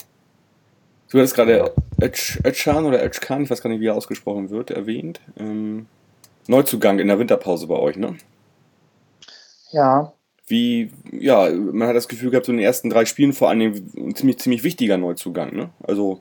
[1.13, 1.71] Du hast gerade
[2.01, 5.21] Özcan oder Özcan, ich weiß gar nicht, wie er ausgesprochen wird, erwähnt.
[5.37, 5.85] Ähm,
[6.47, 8.17] Neuzugang in der Winterpause bei euch, ne?
[9.69, 10.11] Ja.
[10.47, 13.91] Wie, ja, man hat das Gefühl gehabt, so in den ersten drei Spielen vor allem
[13.95, 15.69] ein ziemlich, ziemlich wichtiger Neuzugang, ne?
[15.83, 16.19] Also,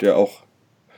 [0.00, 0.40] der auch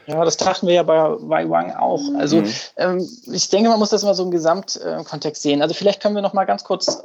[0.07, 2.01] ja, das dachten wir ja bei Wai Wang auch.
[2.17, 2.53] Also mhm.
[2.77, 5.63] ähm, ich denke, man muss das immer so im Gesamtkontext sehen.
[5.63, 7.03] Also vielleicht können wir noch mal ganz kurz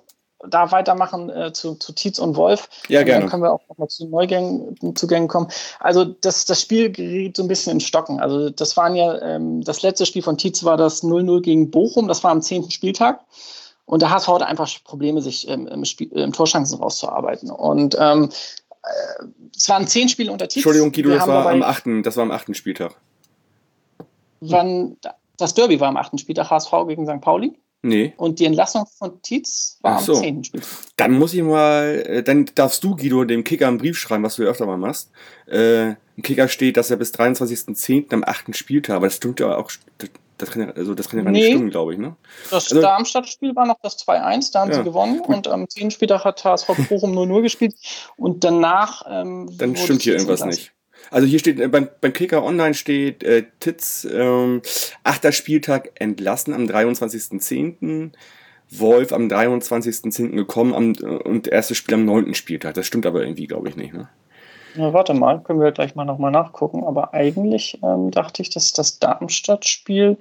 [0.47, 2.69] da weitermachen äh, zu, zu Tietz und Wolf.
[2.87, 3.21] Ja, gerne.
[3.21, 5.47] Dann können wir auch noch mal zu Neugängen Zugängen kommen.
[5.79, 8.19] Also das, das Spiel geriet so ein bisschen in Stocken.
[8.19, 12.07] Also das waren ja, ähm, das letzte Spiel von Tietz war das 0-0 gegen Bochum.
[12.07, 12.71] Das war am 10.
[12.71, 13.21] Spieltag.
[13.85, 17.51] Und der HSV hatte einfach Probleme, sich ähm, im, Spiel, im Torchancen rauszuarbeiten.
[17.51, 18.29] Und ähm,
[18.83, 19.25] äh,
[19.55, 20.65] es waren zehn Spiele unter Tietz.
[20.65, 22.95] Entschuldigung, Guido, das war, am achten, das war am achten Spieltag.
[24.39, 24.97] Wann,
[25.37, 27.21] das Derby war am achten Spieltag, HSV gegen St.
[27.21, 27.53] Pauli.
[27.83, 28.13] Nee.
[28.17, 30.13] Und die Entlassung von Tietz war so.
[30.13, 30.69] am zehnten Spieltag.
[30.97, 34.35] Dann muss ich mal, äh, dann darfst du, Guido, dem Kicker einen Brief schreiben, was
[34.35, 35.09] du ja öfter mal machst.
[35.47, 38.13] Äh, Im Kicker steht, dass er bis 23.10.
[38.13, 39.71] am achten Spieltag, aber das stimmt ja auch,
[40.37, 42.15] das kann ja, also das kann ja gar nee, nicht stimmen, glaube ich, ne?
[42.51, 45.35] Das also, Darmstadt-Spiel war noch das 2-1, da haben ja, sie gewonnen gut.
[45.35, 45.89] und am 10.
[45.91, 47.75] Spieltag hat HSV Bochum 0-0 gespielt
[48.15, 49.05] und danach.
[49.09, 50.71] Ähm, Dann stimmt hier irgendwas nicht.
[51.11, 54.61] Also hier steht, äh, beim, beim Kicker Online steht äh, Titz, ähm,
[55.03, 58.11] achter Spieltag entlassen am 23.10.
[58.71, 60.29] Wolf am 23.10.
[60.35, 62.33] gekommen am, äh, und erstes Spiel am 9.
[62.33, 62.73] Spieltag.
[62.75, 64.07] Das stimmt aber irgendwie, glaube ich, nicht, ne?
[64.75, 66.85] Na, warte mal, können wir gleich mal nochmal nachgucken.
[66.85, 70.17] Aber eigentlich ähm, dachte ich, dass das Darmstadt-Spiel,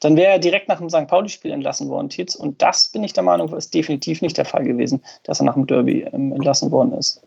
[0.00, 1.08] dann wäre er direkt nach dem St.
[1.08, 2.34] Pauli-Spiel entlassen worden, Tietz.
[2.34, 5.54] Und das bin ich der Meinung, ist definitiv nicht der Fall gewesen, dass er nach
[5.54, 7.22] dem Derby ähm, entlassen worden ist.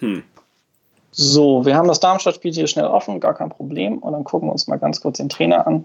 [0.00, 0.22] Hm.
[1.20, 3.98] So, wir haben das Darmstadt-Spiel hier schnell offen, gar kein Problem.
[3.98, 5.84] Und dann gucken wir uns mal ganz kurz den Trainer an.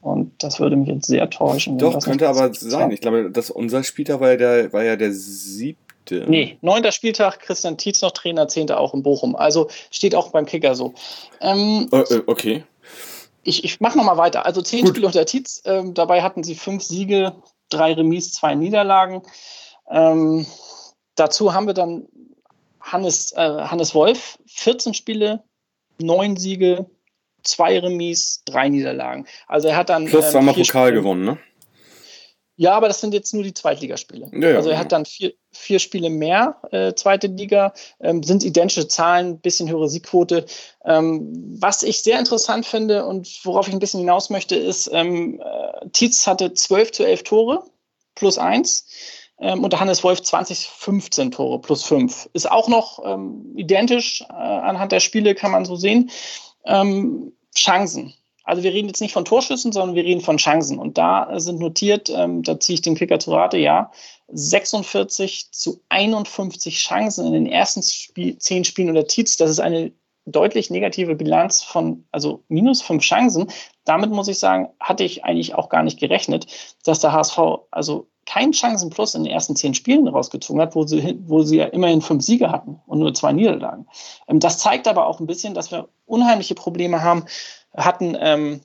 [0.00, 1.76] Und das würde mich jetzt sehr täuschen.
[1.78, 2.92] Doch, könnte aber sein.
[2.92, 6.24] Ich glaube, dass unser Spieltag war ja der, war ja der siebte.
[6.28, 9.34] Nee, neunter Spieltag, Christian Tietz noch Trainer, zehnter auch in Bochum.
[9.34, 10.94] Also steht auch beim Kicker so.
[11.40, 12.64] Ähm, äh, äh okay.
[13.42, 14.46] Ich, ich mache nochmal weiter.
[14.46, 14.90] Also zehn Gut.
[14.90, 15.62] Spiele unter Tietz.
[15.64, 17.32] Ähm, dabei hatten sie fünf Siege,
[17.70, 19.22] drei Remis, zwei Niederlagen.
[19.90, 20.46] Ähm,
[21.16, 22.06] dazu haben wir dann
[22.86, 25.42] Hannes, äh, Hannes Wolf, 14 Spiele,
[25.98, 26.86] neun Siege,
[27.42, 29.26] zwei Remis, drei Niederlagen.
[29.46, 30.06] Also er hat dann.
[30.06, 31.38] Plus ähm, zweimal Pokal Spiele, gewonnen, ne?
[32.58, 34.30] Ja, aber das sind jetzt nur die Zweitligaspiele.
[34.32, 38.42] Ja, ja, also er hat dann vier, vier Spiele mehr, äh, zweite Liga, ähm, sind
[38.44, 40.46] identische Zahlen, bisschen höhere Siegquote.
[40.86, 45.38] Ähm, was ich sehr interessant finde und worauf ich ein bisschen hinaus möchte, ist, ähm,
[45.44, 47.62] äh, Tietz hatte 12 zu 11 Tore
[48.14, 48.86] plus 1
[49.38, 52.30] ähm, und Hannes Wolf 20, 15 Tore plus 5.
[52.32, 56.10] Ist auch noch ähm, identisch äh, anhand der Spiele, kann man so sehen.
[56.64, 58.14] Ähm, Chancen.
[58.44, 60.78] Also wir reden jetzt nicht von Torschüssen, sondern wir reden von Chancen.
[60.78, 63.90] Und da sind notiert, ähm, da ziehe ich den Kicker zu Rate, ja,
[64.28, 69.36] 46 zu 51 Chancen in den ersten Spiel, zehn Spielen unter Tietz.
[69.36, 69.92] Das ist eine
[70.26, 73.50] deutlich negative Bilanz von, also minus fünf Chancen.
[73.84, 76.46] Damit muss ich sagen, hatte ich eigentlich auch gar nicht gerechnet,
[76.84, 77.38] dass der HSV
[77.70, 81.66] also kein Chancenplus in den ersten zehn Spielen rausgezogen hat, wo sie, wo sie ja
[81.66, 83.86] immerhin fünf Siege hatten und nur zwei Niederlagen.
[84.28, 87.24] Ähm, das zeigt aber auch ein bisschen, dass wir unheimliche Probleme haben,
[87.76, 88.60] hatten, ähm,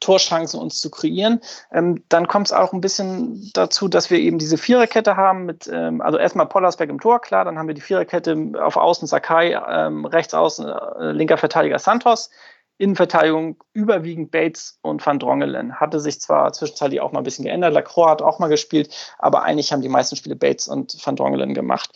[0.00, 1.40] Torchancen uns zu kreieren.
[1.72, 5.68] Ähm, dann kommt es auch ein bisschen dazu, dass wir eben diese Viererkette haben mit,
[5.72, 9.58] ähm, also erstmal Pollersbeck im Tor, klar, dann haben wir die Viererkette auf Außen Sakai,
[9.68, 12.30] ähm, rechts außen äh, linker Verteidiger Santos,
[12.78, 15.78] Innenverteidigung überwiegend Bates und Van Drongelen.
[15.78, 19.42] Hatte sich zwar zwischenzeitlich auch mal ein bisschen geändert, Lacroix hat auch mal gespielt, aber
[19.42, 21.90] eigentlich haben die meisten Spiele Bates und Van Drongelen gemacht.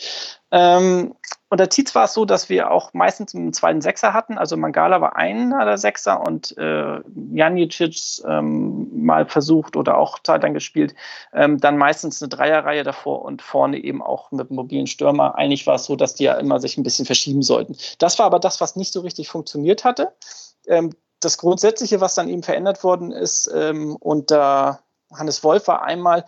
[0.50, 1.14] Ähm,
[1.50, 4.36] unter Tietz war es so, dass wir auch meistens einen zweiten Sechser hatten.
[4.36, 7.00] Also Mangala war einer der Sechser und äh,
[7.32, 10.94] Janicic ähm, mal versucht oder auch Zeit dann gespielt.
[11.32, 15.36] Ähm, dann meistens eine Dreierreihe davor und vorne eben auch mit mobilen Stürmer.
[15.36, 17.76] Eigentlich war es so, dass die ja immer sich ein bisschen verschieben sollten.
[17.98, 20.12] Das war aber das, was nicht so richtig funktioniert hatte.
[20.68, 24.80] Ähm, das Grundsätzliche, was dann eben verändert worden ist ähm, unter
[25.12, 26.24] Hannes Wolf, war einmal,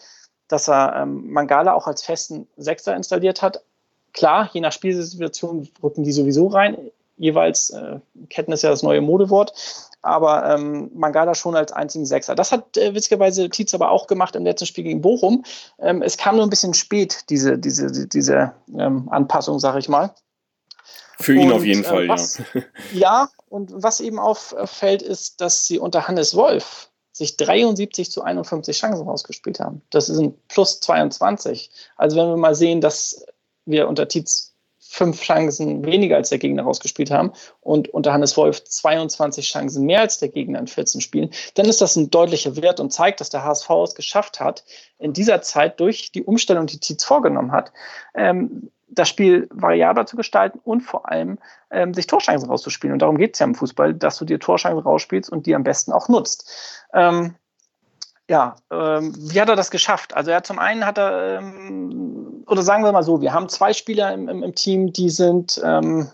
[0.48, 3.62] dass er ähm, Mangala auch als festen Sechser installiert hat,
[4.12, 6.76] Klar, je nach Spielsituation rücken die sowieso rein.
[7.16, 9.52] Jeweils, äh, Ketten ist ja das neue Modewort.
[10.02, 12.34] aber ähm, Mangala schon als einzigen Sechser.
[12.34, 15.44] Das hat äh, witzigerweise Tietz aber auch gemacht im letzten Spiel gegen Bochum.
[15.78, 20.14] Ähm, es kam nur ein bisschen spät, diese, diese, diese ähm, Anpassung, sag ich mal.
[21.20, 22.62] Für ihn und, auf jeden äh, Fall, was, ja.
[22.92, 28.78] Ja, und was eben auffällt, ist, dass sie unter Hannes Wolf sich 73 zu 51
[28.78, 29.82] Chancen rausgespielt haben.
[29.90, 31.70] Das sind plus 22.
[31.96, 33.26] Also wenn wir mal sehen, dass
[33.66, 34.50] wir unter Tietz
[34.90, 40.00] fünf Chancen weniger als der Gegner rausgespielt haben und unter Hannes Wolf 22 Chancen mehr
[40.00, 43.30] als der Gegner in 14 Spielen, dann ist das ein deutlicher Wert und zeigt, dass
[43.30, 44.64] der HSV es geschafft hat,
[44.98, 47.72] in dieser Zeit durch die Umstellung, die Tietz vorgenommen hat,
[48.14, 51.38] ähm, das Spiel variabler zu gestalten und vor allem
[51.70, 52.92] ähm, sich Torschancen rauszuspielen.
[52.92, 55.64] Und darum geht es ja im Fußball, dass du dir Torschancen rausspielst und die am
[55.64, 56.50] besten auch nutzt.
[56.92, 57.34] Ähm,
[58.28, 60.14] ja, ähm, wie hat er das geschafft?
[60.14, 63.72] Also er zum einen hat er, ähm, oder sagen wir mal so, wir haben zwei
[63.72, 66.08] Spieler im, im, im Team, die sind, ähm,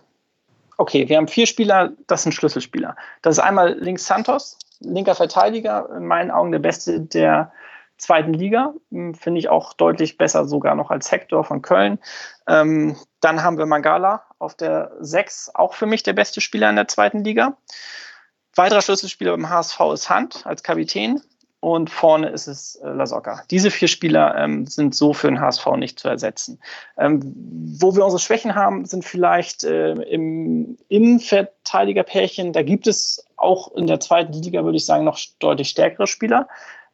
[0.79, 2.97] okay, wir haben vier Spieler, das sind Schlüsselspieler.
[3.23, 7.53] Das ist einmal links Santos, linker Verteidiger, in meinen Augen der beste der
[7.99, 11.99] zweiten Liga, hm, finde ich auch deutlich besser sogar noch als Hector von Köln.
[12.49, 16.77] Ähm, dann haben wir Mangala auf der 6, auch für mich der beste Spieler in
[16.77, 17.57] der zweiten Liga.
[18.55, 21.21] Weiterer Schlüsselspieler beim HSV ist Hand als Kapitän
[21.61, 23.43] und vorne ist es äh, Lasocca.
[23.51, 26.61] Diese vier Spieler ähm, sind so für den HSV nicht zu ersetzen.
[26.97, 27.21] Ähm,
[27.81, 32.53] wo wir unsere Schwächen haben, sind vielleicht äh, im Innenverteidigerpärchen.
[32.53, 36.47] Da gibt es auch in der zweiten Liga, würde ich sagen, noch deutlich stärkere Spieler.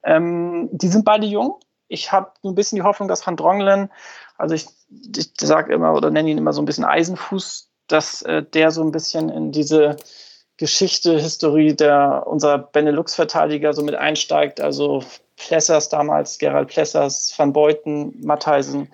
[0.04, 1.56] Ähm, die sind beide jung.
[1.88, 3.90] Ich habe ein bisschen die Hoffnung, dass Van Drongelen,
[4.38, 4.66] also ich,
[5.16, 8.82] ich sage immer oder nenne ihn immer so ein bisschen Eisenfuß, dass äh, der so
[8.82, 9.96] ein bisschen in diese
[10.56, 14.60] Geschichte, Historie der unserer Benelux-Verteidiger so mit einsteigt.
[14.60, 15.02] Also
[15.36, 18.88] Plessers damals, Gerald Plessers, Van Beuten, Mattheisen,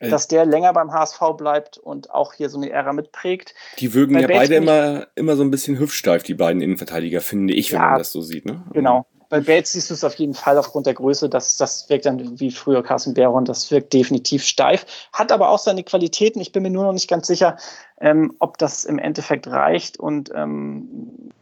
[0.00, 0.10] äh.
[0.10, 3.54] dass der länger beim HSV bleibt und auch hier so eine Ära mitprägt.
[3.78, 7.54] Die wirken Bei ja beide immer, immer so ein bisschen hüftsteif, die beiden Innenverteidiger, finde
[7.54, 8.44] ich, wenn ja, man das so sieht.
[8.44, 8.62] Ne?
[8.72, 9.06] Genau.
[9.34, 11.28] Bei Bates siehst du es auf jeden Fall aufgrund der Größe.
[11.28, 14.86] Das, das wirkt dann wie früher Carsten Baron, das wirkt definitiv steif.
[15.12, 16.40] Hat aber auch seine Qualitäten.
[16.40, 17.56] Ich bin mir nur noch nicht ganz sicher,
[18.00, 19.98] ähm, ob das im Endeffekt reicht.
[19.98, 21.32] Und ähm,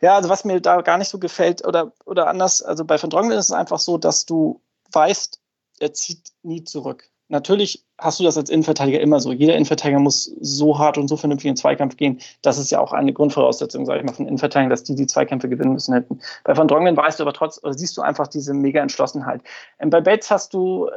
[0.00, 3.10] ja, also was mir da gar nicht so gefällt oder, oder anders, also bei Van
[3.10, 5.38] Drongelen ist es einfach so, dass du weißt,
[5.78, 9.32] er zieht nie zurück natürlich hast du das als Innenverteidiger immer so.
[9.32, 12.20] Jeder Innenverteidiger muss so hart und so vernünftig in den Zweikampf gehen.
[12.42, 15.48] Das ist ja auch eine Grundvoraussetzung, sage ich mal, von Innenverteidigern, dass die die Zweikämpfe
[15.48, 16.20] gewinnen müssen hätten.
[16.44, 19.40] Bei Van Dronglen weißt du aber trotzdem, oder siehst du einfach diese mega Entschlossenheit.
[19.78, 20.90] Ähm, bei Bates hast du, äh,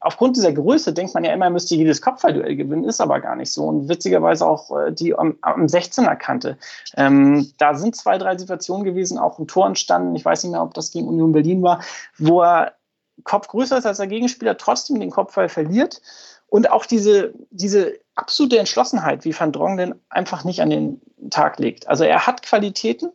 [0.00, 3.36] aufgrund dieser Größe denkt man ja immer, er müsste jedes Kopfballduell gewinnen, ist aber gar
[3.36, 3.64] nicht so.
[3.64, 6.58] Und witzigerweise auch äh, die am, am 16er Kante.
[6.96, 10.14] Ähm, da sind zwei, drei Situationen gewesen, auch ein Tor entstanden.
[10.16, 11.80] Ich weiß nicht mehr, ob das gegen Union Berlin war,
[12.18, 12.74] wo er
[13.24, 16.00] Kopf größer ist als der Gegenspieler, trotzdem den Kopfball verliert.
[16.48, 21.00] Und auch diese, diese absolute Entschlossenheit, wie Van Dronglen einfach nicht an den
[21.30, 21.88] Tag legt.
[21.88, 23.10] Also er hat Qualitäten,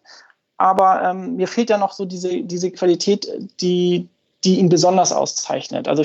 [0.57, 3.27] aber ähm, mir fehlt ja noch so diese, diese Qualität,
[3.61, 4.09] die,
[4.43, 5.88] die ihn besonders auszeichnet.
[5.88, 6.04] Also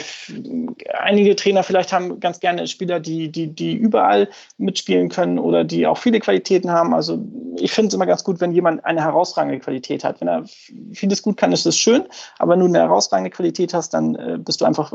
[0.99, 5.87] einige Trainer vielleicht haben ganz gerne Spieler, die, die, die überall mitspielen können oder die
[5.87, 6.94] auch viele Qualitäten haben.
[6.94, 7.18] Also
[7.57, 10.20] ich finde es immer ganz gut, wenn jemand eine herausragende Qualität hat.
[10.20, 10.44] Wenn er
[10.92, 12.05] vieles gut kann, ist das schön,
[12.38, 14.92] aber wenn du eine herausragende Qualität hast, dann äh, bist du einfach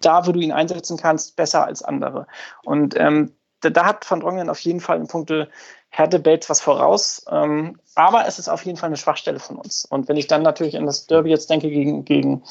[0.00, 2.26] da, wo du ihn einsetzen kannst, besser als andere.
[2.64, 5.48] Und ähm, da, da, hat Van Drongelen auf jeden Fall in Punkte
[5.90, 7.24] Härte Bates was voraus.
[7.30, 9.84] Ähm, aber es ist auf jeden Fall eine Schwachstelle von uns.
[9.84, 12.42] Und wenn ich dann natürlich an das Derby jetzt denke gegen, gegen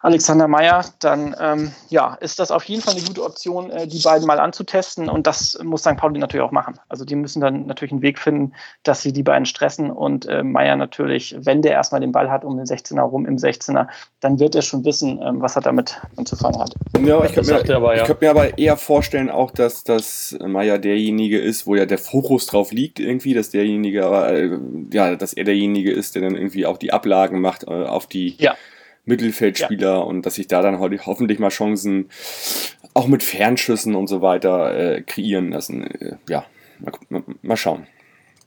[0.00, 4.00] Alexander Meyer, dann ähm, ja, ist das auf jeden Fall eine gute Option, äh, die
[4.00, 5.08] beiden mal anzutesten.
[5.08, 5.96] Und das muss St.
[5.96, 6.78] Pauli natürlich auch machen.
[6.88, 8.52] Also die müssen dann natürlich einen Weg finden,
[8.84, 9.90] dass sie die beiden stressen.
[9.90, 13.36] Und äh, Meyer natürlich, wenn der erstmal den Ball hat um den 16er rum im
[13.36, 13.88] 16er,
[14.20, 16.74] dann wird er schon wissen, ähm, was er damit anzufangen hat.
[17.00, 18.04] Ja, ich könnte mir, aber, ja.
[18.04, 22.46] könnt mir aber eher vorstellen, auch, dass, dass Meyer derjenige ist, wo ja der Fokus
[22.46, 24.58] drauf liegt, irgendwie, dass derjenige, äh,
[24.94, 28.36] ja, dass er derjenige ist, der dann irgendwie auch die Ablagen macht äh, auf die.
[28.38, 28.54] Ja
[29.08, 29.98] Mittelfeldspieler ja.
[29.98, 32.08] und dass sich da dann heute hoffentlich mal Chancen
[32.94, 35.86] auch mit Fernschüssen und so weiter äh, kreieren lassen.
[35.86, 36.44] Äh, ja,
[37.08, 37.86] mal, mal schauen.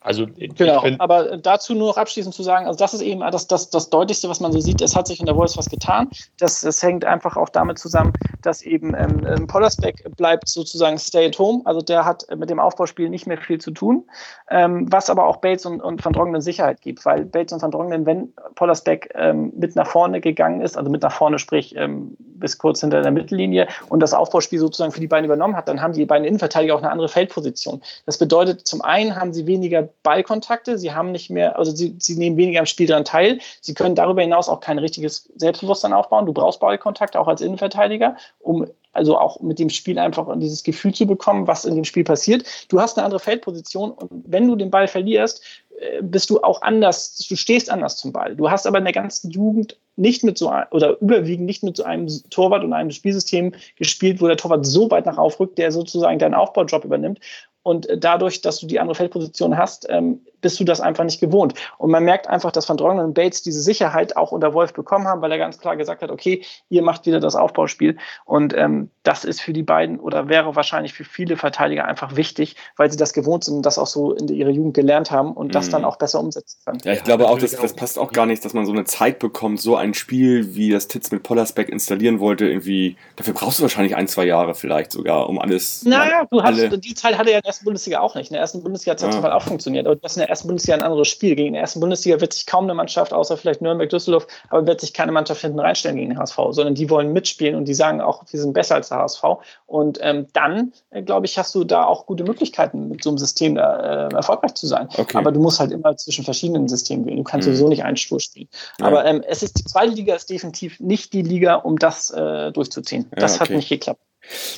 [0.04, 3.70] Also genau, aber dazu nur noch abschließend zu sagen, also das ist eben das, das,
[3.70, 4.82] das Deutlichste, was man so sieht.
[4.82, 6.10] Es hat sich in der Voice was getan.
[6.40, 8.12] Das, das hängt einfach auch damit zusammen,
[8.42, 11.62] dass eben ähm, ähm, Pollersbeck bleibt sozusagen stay at home.
[11.66, 14.04] Also der hat mit dem Aufbauspiel nicht mehr viel zu tun,
[14.50, 17.70] ähm, was aber auch Bates und, und Van Drongelen Sicherheit gibt, weil Bates und Van
[17.70, 22.18] Drongelen, wenn Pollersbeck ähm, mit nach vorne gegangen ist, also mit nach vorne, sprich ähm,
[22.18, 25.80] bis kurz hinter der Mittellinie und das Aufbauspiel sozusagen für die beiden übernommen hat, dann
[25.80, 27.84] haben die beiden Innenverteidiger auch eine andere Feldposition.
[28.08, 32.16] Das bedeutet, zum einen haben sie weniger Ballkontakte, sie haben nicht mehr, also sie, sie
[32.16, 33.40] nehmen weniger am Spiel daran teil.
[33.62, 36.26] Sie können darüber hinaus auch kein richtiges Selbstbewusstsein aufbauen.
[36.26, 40.94] Du brauchst Ballkontakte auch als Innenverteidiger, um also auch mit dem Spiel einfach dieses Gefühl
[40.94, 42.46] zu bekommen, was in dem Spiel passiert.
[42.70, 45.44] Du hast eine andere Feldposition und wenn du den Ball verlierst,
[45.80, 48.36] äh, bist du auch anders, du stehst anders zum Ball.
[48.36, 51.78] Du hast aber in der ganzen Jugend nicht mit so ein, oder überwiegend nicht mit
[51.78, 55.72] so einem Torwart und einem Spielsystem gespielt, wo der Torwart so weit nach aufrückt, der
[55.72, 57.20] sozusagen deinen Aufbaujob übernimmt.
[57.64, 61.54] Und dadurch, dass du die andere Feldposition hast, ähm, bist du das einfach nicht gewohnt.
[61.78, 65.08] Und man merkt einfach, dass Van Drongelen und Bates diese Sicherheit auch unter Wolf bekommen
[65.08, 67.98] haben, weil er ganz klar gesagt hat, okay, ihr macht wieder das Aufbauspiel.
[68.26, 72.56] Und ähm, das ist für die beiden oder wäre wahrscheinlich für viele Verteidiger einfach wichtig,
[72.78, 75.56] weil sie das gewohnt sind und das auch so in ihrer Jugend gelernt haben und
[75.56, 75.88] das dann mhm.
[75.88, 76.80] auch besser umsetzen können.
[76.84, 79.20] Ja, ich glaube auch, dass, das passt auch gar nicht, dass man so eine Zeit
[79.20, 83.64] bekommt, so ein Spiel, wie das Titz mit Pollersbeck installieren wollte, irgendwie, dafür brauchst du
[83.64, 85.84] wahrscheinlich ein, zwei Jahre vielleicht sogar, um alles.
[85.86, 88.30] Naja, du hast, die Zeit hatte ja in der ersten Bundesliga auch nicht.
[88.30, 89.12] In der ersten Bundesliga hat es ja.
[89.12, 91.36] zum Teil auch funktioniert, aber das in der ersten Bundesliga ein anderes Spiel.
[91.36, 94.80] Gegen den ersten Bundesliga wird sich kaum eine Mannschaft, außer vielleicht Nürnberg, Düsseldorf, aber wird
[94.80, 98.00] sich keine Mannschaft hinten reinstellen gegen den HSV, sondern die wollen mitspielen und die sagen
[98.00, 99.24] auch, wir sind besser als der HSV.
[99.66, 103.18] Und ähm, dann, äh, glaube ich, hast du da auch gute Möglichkeiten, mit so einem
[103.18, 104.88] System da, äh, erfolgreich zu sein.
[104.98, 105.18] Okay.
[105.18, 107.18] Aber du musst halt immer zwischen verschiedenen Systemen wählen.
[107.18, 107.52] Du kannst mhm.
[107.52, 108.48] sowieso nicht einen Stur spielen.
[108.80, 108.86] Ja.
[108.86, 112.52] Aber ähm, es ist die zweite Liga ist definitiv nicht die Liga, um das äh,
[112.52, 113.08] durchzuziehen.
[113.12, 113.54] Das ja, okay.
[113.54, 114.02] hat nicht geklappt.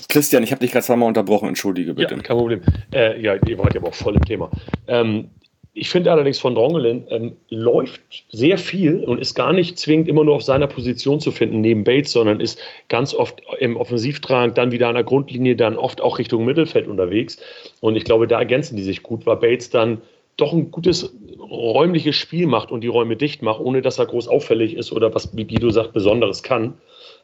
[0.09, 2.15] Christian, ich habe dich gerade zweimal unterbrochen, entschuldige bitte.
[2.15, 2.61] Ja, kein Problem.
[2.93, 4.51] Äh, ja, ihr wart ja aber auch voll im Thema.
[4.87, 5.29] Ähm,
[5.75, 10.23] ich finde allerdings von Drongelen ähm, läuft sehr viel und ist gar nicht zwingend immer
[10.23, 14.71] nur auf seiner Position zu finden neben Bates, sondern ist ganz oft im Offensivtrag, dann
[14.71, 17.39] wieder an der Grundlinie, dann oft auch Richtung Mittelfeld unterwegs.
[17.81, 20.01] Und ich glaube, da ergänzen die sich gut, weil Bates dann
[20.37, 24.27] doch ein gutes räumliches Spiel macht und die Räume dicht macht, ohne dass er groß
[24.27, 26.75] auffällig ist oder was, wie Guido sagt, Besonderes kann.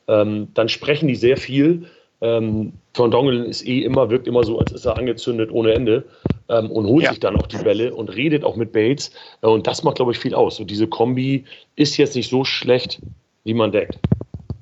[0.08, 1.86] Ähm, dann sprechen die sehr viel
[2.21, 6.05] ähm, Van Dongelen ist eh immer, wirkt immer so, als ist er angezündet ohne Ende
[6.49, 7.12] ähm, und holt ja.
[7.12, 9.12] sich dann auch die Bälle und redet auch mit Bates.
[9.41, 10.60] Äh, und das macht, glaube ich, viel aus.
[10.60, 12.99] Und diese Kombi ist jetzt nicht so schlecht,
[13.43, 13.99] wie man denkt.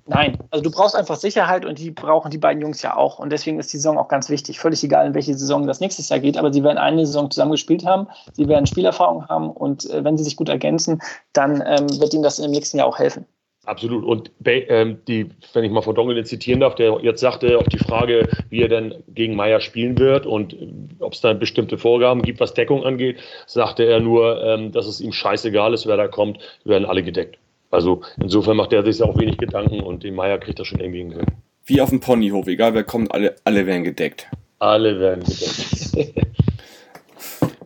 [0.09, 3.19] Nein, also du brauchst einfach Sicherheit und die brauchen die beiden Jungs ja auch.
[3.19, 4.57] Und deswegen ist die Saison auch ganz wichtig.
[4.57, 7.51] Völlig egal, in welche Saison das nächstes Jahr geht, aber sie werden eine Saison zusammen
[7.51, 11.01] gespielt haben, sie werden Spielerfahrung haben und äh, wenn sie sich gut ergänzen,
[11.33, 13.25] dann ähm, wird ihnen das im nächsten Jahr auch helfen.
[13.67, 14.05] Absolut.
[14.05, 17.77] Und ähm, die, wenn ich mal von Dongelen zitieren darf, der jetzt sagte auf die
[17.77, 20.67] Frage, wie er denn gegen Meier spielen wird und äh,
[20.99, 25.01] ob es da bestimmte Vorgaben gibt, was Deckung angeht, sagte er nur, ähm, dass es
[25.01, 27.39] ihm scheißegal ist, wer da kommt, werden alle gedeckt.
[27.69, 30.99] Also insofern macht er sich auch wenig Gedanken und den Meier kriegt er schon irgendwie
[30.99, 31.25] hin.
[31.65, 34.27] Wie auf dem Ponyhof, egal wer kommt, alle, alle werden gedeckt.
[34.59, 36.15] Alle werden gedeckt.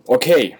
[0.08, 0.58] okay.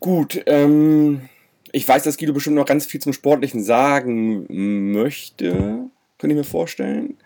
[0.00, 1.28] Gut, ähm,
[1.72, 4.46] ich weiß, dass Guido bestimmt noch ganz viel zum Sportlichen sagen
[4.92, 7.16] möchte, könnte ich mir vorstellen.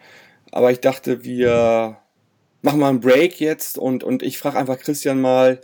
[0.51, 1.99] Aber ich dachte, wir
[2.63, 5.61] machen mal einen Break jetzt und, und ich frage einfach Christian mal,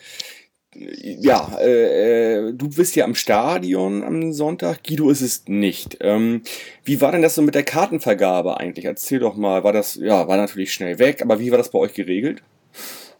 [0.75, 5.99] ja, äh, du bist ja am Stadion am Sonntag, Guido ist es nicht.
[6.01, 6.43] Ähm,
[6.85, 8.85] wie war denn das so mit der Kartenvergabe eigentlich?
[8.85, 11.79] Erzähl doch mal, war das, ja, war natürlich schnell weg, aber wie war das bei
[11.79, 12.43] euch geregelt?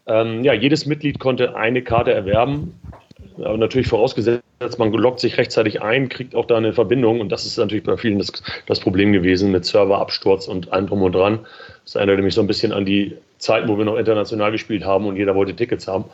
[0.07, 2.79] Ähm, ja, jedes Mitglied konnte eine Karte erwerben
[3.43, 4.43] aber natürlich vorausgesetzt,
[4.77, 7.97] man loggt sich rechtzeitig ein, kriegt auch da eine Verbindung und das ist natürlich bei
[7.97, 8.31] vielen das,
[8.65, 11.39] das Problem gewesen mit Serverabsturz und allem drum und dran.
[11.85, 15.05] Das erinnert mich so ein bisschen an die Zeiten, wo wir noch international gespielt haben
[15.05, 16.05] und jeder wollte Tickets haben.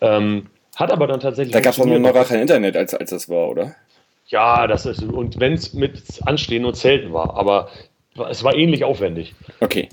[0.00, 0.46] Ähm,
[0.76, 1.52] hat aber dann tatsächlich.
[1.52, 3.74] Da gab es noch gar kein Internet, als, als das war, oder?
[4.26, 7.68] Ja, das ist, und wenn es mit Anstehen und Zelten war, aber
[8.30, 9.34] es war ähnlich aufwendig.
[9.60, 9.88] Okay.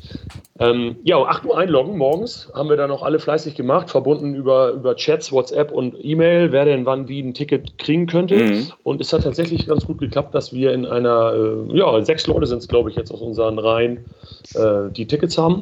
[0.60, 4.36] Ähm, ja, um 8 Uhr einloggen morgens haben wir dann noch alle fleißig gemacht, verbunden
[4.36, 8.36] über, über Chats, WhatsApp und E-Mail, wer denn wann wie ein Ticket kriegen könnte.
[8.36, 8.68] Mhm.
[8.84, 12.46] Und es hat tatsächlich ganz gut geklappt, dass wir in einer, äh, ja, sechs Leute
[12.46, 14.06] sind es, glaube ich, jetzt aus unseren Reihen,
[14.54, 15.62] äh, die Tickets haben.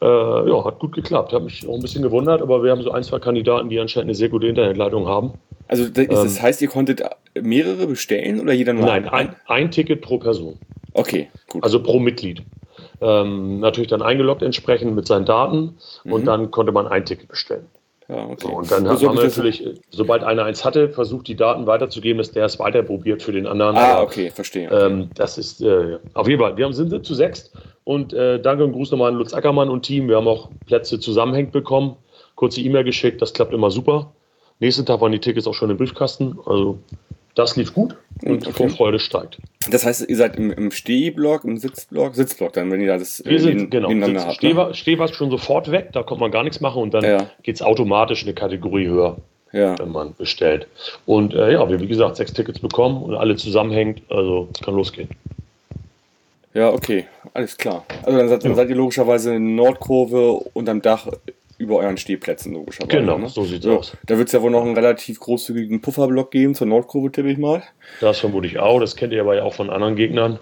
[0.00, 1.34] Äh, ja, hat gut geklappt.
[1.34, 4.08] Hat mich auch ein bisschen gewundert, aber wir haben so ein, zwei Kandidaten, die anscheinend
[4.08, 5.34] eine sehr gute Internetleitung haben.
[5.68, 7.02] Also das, ähm, heißt, ihr konntet
[7.40, 10.58] mehrere bestellen oder jeder nur Nein, ein, ein Ticket pro Person.
[10.94, 11.62] Okay, gut.
[11.64, 12.42] Also pro Mitglied.
[13.00, 16.12] Ähm, natürlich dann eingeloggt entsprechend mit seinen Daten mhm.
[16.12, 17.66] und dann konnte man ein Ticket bestellen.
[18.08, 18.36] Ja, okay.
[18.40, 22.18] So, und dann also haben wir natürlich, sobald einer eins hatte, versucht, die Daten weiterzugeben,
[22.18, 23.76] dass der es weiter probiert für den anderen.
[23.76, 24.68] Ah, Aber, okay, verstehe.
[24.70, 26.56] Ähm, das ist äh, auf jeden Fall.
[26.56, 27.52] Wir haben, sind zu sechst
[27.84, 30.08] und äh, danke und Gruß nochmal an Lutz Ackermann und Team.
[30.08, 31.96] Wir haben auch Plätze zusammenhängend bekommen,
[32.34, 34.12] kurze E-Mail geschickt, das klappt immer super.
[34.60, 36.38] Nächsten Tag waren die Tickets auch schon im Briefkasten.
[36.44, 36.78] Also
[37.34, 38.52] das lief gut und okay.
[38.52, 39.38] Vorfreude steigt.
[39.70, 43.40] Das heißt, ihr seid im, im Stehblock, im Sitzblock, Sitzblock dann, wenn ihr das Wir
[43.40, 44.36] sind, genau, nebeneinander habt.
[44.36, 44.74] Steh, ne?
[44.74, 47.30] Steh war schon sofort weg, da kommt man gar nichts machen und dann ja.
[47.42, 49.18] geht es automatisch eine Kategorie höher,
[49.52, 49.78] ja.
[49.78, 50.66] wenn man bestellt.
[51.06, 54.74] Und äh, ja, wir wie gesagt sechs Tickets bekommen und alle zusammenhängt, also es kann
[54.74, 55.08] losgehen.
[56.54, 57.84] Ja, okay, alles klar.
[58.02, 61.06] Also dann seid, dann seid ihr logischerweise in Nordkurve unterm Dach
[61.62, 62.98] über euren Stehplätzen, logischerweise.
[62.98, 63.28] Genau, ne?
[63.28, 63.96] so sieht's so, aus.
[64.06, 67.38] Da wird es ja wohl noch einen relativ großzügigen Pufferblock geben zur Nordkurve, tippe ich
[67.38, 67.62] mal.
[68.00, 68.80] Das vermute ich auch.
[68.80, 70.38] Das kennt ihr aber ja auch von anderen Gegnern.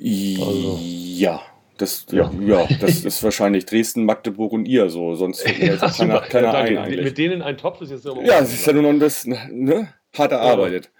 [0.00, 0.78] Also.
[0.82, 1.40] Ja,
[1.78, 2.30] Das, ja.
[2.44, 7.04] ja, das ist wahrscheinlich Dresden, Magdeburg und ihr so, sonst ja, keiner, keiner ein eigentlich.
[7.04, 9.38] Mit denen ein Topf ist jetzt immer Ja, es ist ja nur noch ein bisschen
[9.52, 9.88] ne?
[10.16, 10.90] hart erarbeitet.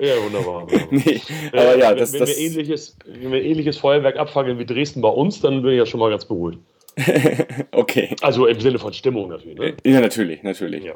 [0.00, 0.66] Ja, wunderbar.
[0.90, 1.20] nee,
[1.52, 5.08] aber ja, das, wenn, das, wir ähnliches, wenn wir ähnliches Feuerwerk abfackeln wie Dresden bei
[5.08, 6.58] uns, dann bin ich ja schon mal ganz beruhigt.
[7.72, 8.14] okay.
[8.20, 9.58] Also im Sinne von Stimmung natürlich.
[9.58, 9.74] Ne?
[9.84, 10.84] Ja, natürlich, natürlich.
[10.84, 10.94] Ja,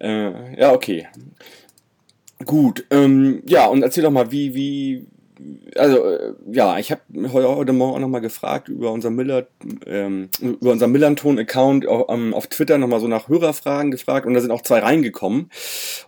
[0.00, 1.06] äh, ja okay.
[2.44, 2.84] Gut.
[2.90, 5.06] Ähm, ja, und erzähl doch mal, wie, wie,
[5.76, 7.00] also äh, ja, ich habe
[7.32, 9.46] heute Morgen auch nochmal gefragt über unser Miller,
[9.86, 14.40] ähm, über unser Millanton-Account auf, ähm, auf Twitter nochmal so nach Hörerfragen gefragt und da
[14.40, 15.50] sind auch zwei reingekommen.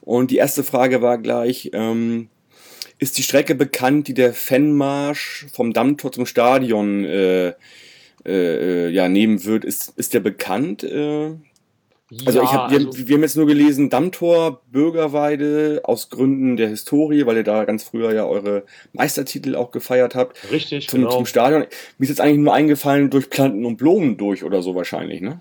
[0.03, 2.29] Und die erste Frage war gleich, ähm,
[2.99, 7.55] ist die Strecke bekannt, die der Fanmarsch vom Dammtor zum Stadion äh,
[8.27, 9.64] äh, ja, nehmen wird?
[9.64, 10.83] Ist, ist der bekannt?
[10.83, 11.35] Äh,
[12.25, 16.69] also, ich hab, wir, also wir haben jetzt nur gelesen, Dammtor, Bürgerweide, aus Gründen der
[16.69, 18.64] Historie, weil ihr da ganz früher ja eure
[18.95, 20.51] Meistertitel auch gefeiert habt.
[20.51, 21.11] Richtig, zum, genau.
[21.11, 21.62] Zum Stadion.
[21.62, 25.41] Mir ist jetzt eigentlich nur eingefallen, durch Planten und Blumen durch oder so wahrscheinlich, ne?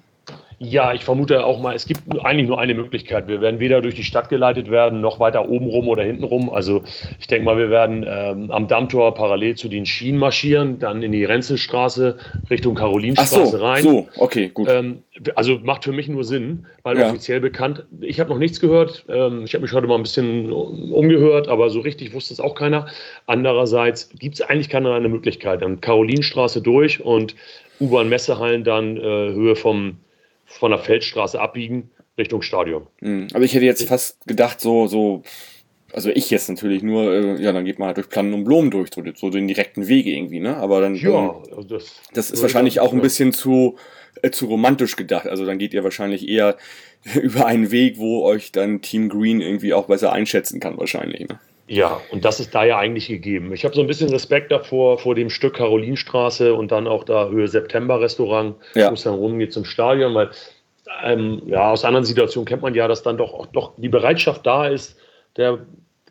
[0.59, 3.27] Ja, ich vermute auch mal, es gibt eigentlich nur eine Möglichkeit.
[3.27, 6.49] Wir werden weder durch die Stadt geleitet werden, noch weiter oben rum oder hinten rum.
[6.49, 6.81] Also
[7.19, 11.11] ich denke mal, wir werden ähm, am Dammtor parallel zu den Schienen marschieren, dann in
[11.11, 12.17] die Renzelstraße
[12.49, 13.83] Richtung Karolinstraße so, rein.
[13.83, 14.67] So, okay, gut.
[14.67, 15.03] Ähm,
[15.35, 17.07] also macht für mich nur Sinn, weil ja.
[17.07, 19.05] offiziell bekannt, ich habe noch nichts gehört.
[19.09, 22.55] Ähm, ich habe mich heute mal ein bisschen umgehört, aber so richtig wusste es auch
[22.55, 22.87] keiner.
[23.27, 25.61] Andererseits gibt es eigentlich keine andere Möglichkeit.
[25.61, 27.35] Dann Karolinstraße durch und
[27.79, 29.97] U-Bahn-Messehallen dann äh, Höhe vom
[30.57, 32.87] von der Feldstraße abbiegen Richtung Stadion.
[33.01, 33.27] Mhm.
[33.33, 35.23] Aber ich hätte jetzt fast gedacht, so, so,
[35.93, 38.71] also ich jetzt natürlich nur, äh, ja, dann geht man halt durch Planen und Blumen
[38.71, 40.57] durch, so, so den direkten Weg irgendwie, ne?
[40.57, 43.77] Aber dann, ja, ähm, das, das ist wahrscheinlich auch ein bisschen zu,
[44.21, 45.27] äh, zu romantisch gedacht.
[45.27, 46.57] Also dann geht ihr wahrscheinlich eher
[47.21, 51.39] über einen Weg, wo euch dann Team Green irgendwie auch besser einschätzen kann, wahrscheinlich, ne?
[51.68, 53.53] Ja, und das ist da ja eigentlich gegeben.
[53.53, 57.28] Ich habe so ein bisschen Respekt davor, vor dem Stück Karolinstraße und dann auch da
[57.28, 58.89] Höhe September Restaurant, ja.
[58.89, 60.30] wo es dann rumgeht zum Stadion, weil
[61.03, 64.45] ähm, ja, aus anderen Situationen kennt man ja, dass dann doch, auch, doch die Bereitschaft
[64.45, 64.97] da ist,
[65.36, 65.59] der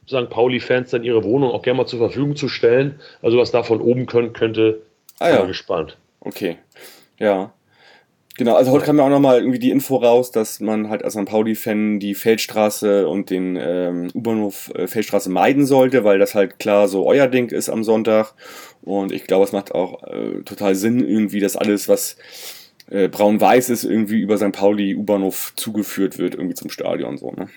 [0.07, 0.29] St.
[0.29, 3.01] Pauli-Fans dann ihre Wohnung auch gerne mal zur Verfügung zu stellen.
[3.23, 4.83] Also was da von oben können, könnte,
[5.19, 5.45] ah, ja.
[5.45, 5.97] gespannt.
[6.21, 6.59] Okay,
[7.19, 7.53] ja.
[8.39, 11.15] Genau, also heute kam ja auch nochmal irgendwie die Info raus, dass man halt als
[11.15, 11.25] St.
[11.25, 16.87] Pauli-Fan die Feldstraße und den ähm, U-Bahnhof äh, Feldstraße meiden sollte, weil das halt klar
[16.87, 18.35] so euer Ding ist am Sonntag.
[18.83, 22.19] Und ich glaube, es macht auch äh, total Sinn, irgendwie, dass alles, was
[22.91, 24.53] äh, braun-weiß ist, irgendwie über St.
[24.53, 27.49] Pauli U-Bahnhof zugeführt wird, irgendwie zum Stadion so, ne?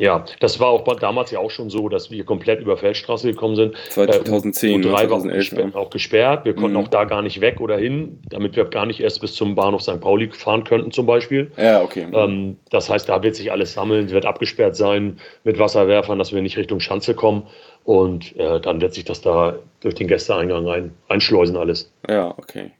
[0.00, 3.54] Ja, das war auch damals ja auch schon so, dass wir komplett über Feldstraße gekommen
[3.54, 3.76] sind.
[3.90, 6.46] 2010, äh, U3 2011, war auch gesperrt.
[6.46, 6.84] Wir konnten mhm.
[6.84, 9.82] auch da gar nicht weg oder hin, damit wir gar nicht erst bis zum Bahnhof
[9.82, 10.00] St.
[10.00, 11.52] Pauli fahren könnten zum Beispiel.
[11.58, 12.06] Ja, okay.
[12.14, 16.40] Ähm, das heißt, da wird sich alles sammeln, wird abgesperrt sein mit Wasserwerfern, dass wir
[16.40, 17.46] nicht Richtung Schanze kommen.
[17.84, 21.92] Und äh, dann wird sich das da durch den Gästeeingang rein, reinschleusen alles.
[22.08, 22.70] Ja, okay.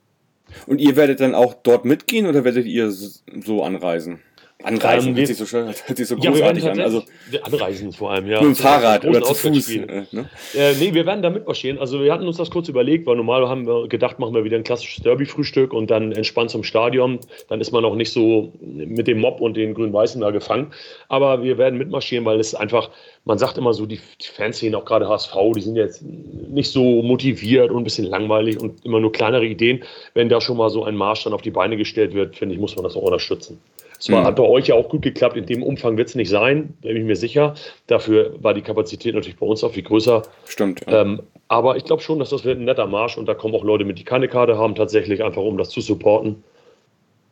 [0.67, 4.21] Und ihr werdet dann auch dort mitgehen oder werdet ihr so anreisen?
[4.63, 6.81] Anreisen ähm, hört sich so schön, hört sich so ja, großartig an.
[6.81, 7.03] Also,
[7.43, 8.41] anreisen vor allem, ja.
[8.41, 9.71] Mit dem Fahrrad oder zu Fuß.
[9.71, 10.29] Äh, ne?
[10.55, 11.79] äh, nee, wir werden da mitmarschieren.
[11.79, 14.57] Also wir hatten uns das kurz überlegt, weil normal haben wir gedacht, machen wir wieder
[14.57, 17.21] ein klassisches Derby-Frühstück und dann entspannt zum Stadion.
[17.49, 20.73] Dann ist man auch nicht so mit dem Mob und den Grün-Weißen da gefangen.
[21.09, 22.91] Aber wir werden mitmarschieren, weil es einfach,
[23.25, 24.01] man sagt immer so, die
[24.35, 28.85] Fanszenen, auch gerade HSV, die sind jetzt nicht so motiviert und ein bisschen langweilig und
[28.85, 29.85] immer nur kleinere Ideen.
[30.15, 32.61] Wenn da schon mal so ein Marsch dann auf die Beine gestellt wird, finde ich,
[32.61, 33.59] muss man das auch unterstützen.
[34.01, 34.25] Es mhm.
[34.25, 35.37] hat bei euch ja auch gut geklappt.
[35.37, 37.55] In dem Umfang wird es nicht sein, bin ich mir sicher.
[37.87, 40.23] Dafür war die Kapazität natürlich bei uns auch viel größer.
[40.47, 40.81] Stimmt.
[40.89, 41.03] Ja.
[41.03, 43.63] Ähm, aber ich glaube schon, dass das wird ein netter Marsch und da kommen auch
[43.63, 46.43] Leute mit, die keine Karte haben, tatsächlich einfach, um das zu supporten.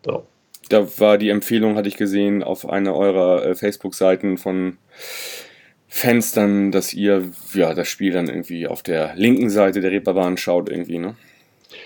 [0.07, 0.23] Ja.
[0.69, 4.77] Da war die Empfehlung, hatte ich gesehen, auf einer eurer äh, Facebook-Seiten von
[5.87, 10.37] Fans dann, dass ihr ja das Spiel dann irgendwie auf der linken Seite der Reeperbahn
[10.37, 11.17] schaut, irgendwie, ne?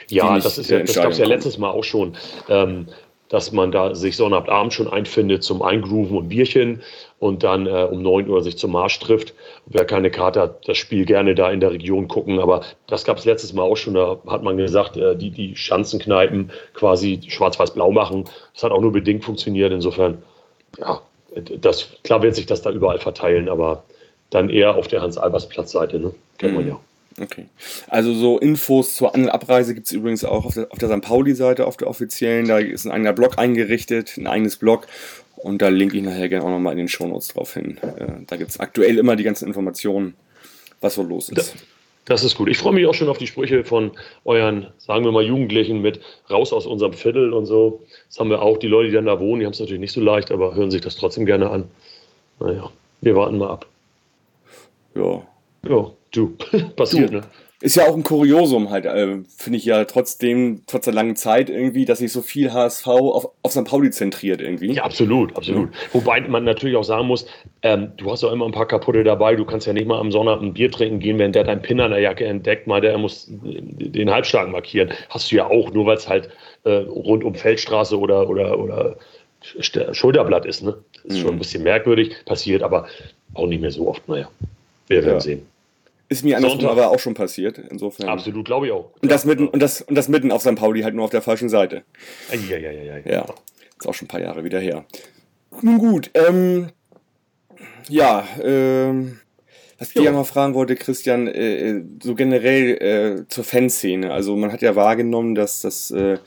[0.09, 2.17] Ja, das ist ja, das gab es ja letztes Mal auch schon.
[2.49, 2.87] Ähm,
[3.33, 6.83] dass man da sich Sonnabendabend schon einfindet zum Eingrooven und Bierchen
[7.19, 9.33] und dann äh, um 9 Uhr sich zum Marsch trifft.
[9.65, 12.41] Wer keine Karte hat, das Spiel gerne da in der Region gucken.
[12.41, 13.95] Aber das gab es letztes Mal auch schon.
[13.95, 18.25] Da hat man gesagt, äh, die, die Schanzenkneipen quasi schwarz-weiß-blau machen.
[18.53, 19.73] Das hat auch nur bedingt funktioniert.
[19.73, 20.23] Insofern,
[20.79, 21.01] ja,
[21.59, 23.85] das, klar wird sich das da überall verteilen, aber
[24.29, 26.15] dann eher auf der Hans-Albers-Platz-Seite, ne?
[26.37, 26.69] Kennt man mhm.
[26.69, 26.81] ja.
[27.21, 27.47] Okay.
[27.89, 30.89] Also so Infos zur An- und Abreise gibt es übrigens auch auf der, auf der
[30.89, 31.03] St.
[31.03, 32.49] Pauli-Seite, auf der offiziellen.
[32.49, 34.87] Da ist ein eigener Blog eingerichtet, ein eigenes Blog.
[35.37, 37.79] Und da linke ich nachher gerne auch nochmal in den Shownotes drauf hin.
[37.79, 40.15] Äh, da gibt es aktuell immer die ganzen Informationen,
[40.81, 41.39] was so los ist.
[41.39, 41.55] Das,
[42.05, 42.49] das ist gut.
[42.49, 43.93] Ich freue mich auch schon auf die Sprüche von
[44.25, 46.01] euren, sagen wir mal, Jugendlichen mit
[46.31, 47.83] raus aus unserem Viertel und so.
[48.09, 48.59] Das haben wir auch.
[48.59, 50.71] Die Leute, die dann da wohnen, die haben es natürlich nicht so leicht, aber hören
[50.71, 51.65] sich das trotzdem gerne an.
[52.39, 53.67] Naja, wir warten mal ab.
[54.95, 55.23] Ja,
[55.69, 56.37] Ja, du,
[56.77, 57.17] passiert, du.
[57.17, 57.23] ne?
[57.63, 61.49] Ist ja auch ein Kuriosum halt, äh, finde ich ja trotzdem, trotz der langen Zeit
[61.49, 63.65] irgendwie, dass sich so viel HSV auf, auf St.
[63.65, 64.73] Pauli zentriert irgendwie.
[64.73, 65.71] Ja, absolut, absolut.
[65.73, 65.79] Ja.
[65.93, 67.25] Wobei man natürlich auch sagen muss,
[67.63, 70.11] ähm, du hast auch immer ein paar kaputte dabei, du kannst ja nicht mal am
[70.11, 72.99] Sonntag ein Bier trinken gehen, wenn der deinen Pin an der Jacke entdeckt, mal der
[72.99, 74.91] muss den Halbstark markieren.
[75.09, 76.31] Hast du ja auch, nur weil es halt
[76.65, 78.97] äh, rund um Feldstraße oder, oder, oder
[79.41, 80.79] Schulterblatt ist, ne?
[81.05, 81.21] Ist mhm.
[81.21, 82.89] schon ein bisschen merkwürdig, passiert aber
[83.35, 84.29] auch nicht mehr so oft, naja.
[84.89, 85.21] Wir werden ja.
[85.21, 85.52] sehen.
[86.13, 88.11] Ist mir andersrum aber auch schon passiert, insofern.
[88.11, 88.91] Absolut, glaube ich auch.
[89.01, 90.57] Und das, mitten, und, das, und das mitten auf St.
[90.57, 91.85] Pauli halt nur auf der falschen Seite.
[92.51, 92.99] Ja, ja, ja, ja.
[92.99, 93.35] Ja,
[93.79, 94.85] ist auch schon ein paar Jahre wieder her.
[95.63, 96.69] Nun gut, ähm,
[97.89, 99.21] ja, ähm,
[99.79, 104.13] was ich ja mal fragen wollte, Christian, äh, äh, so generell äh, zur Fanszene.
[104.13, 106.19] Also man hat ja wahrgenommen, dass das äh,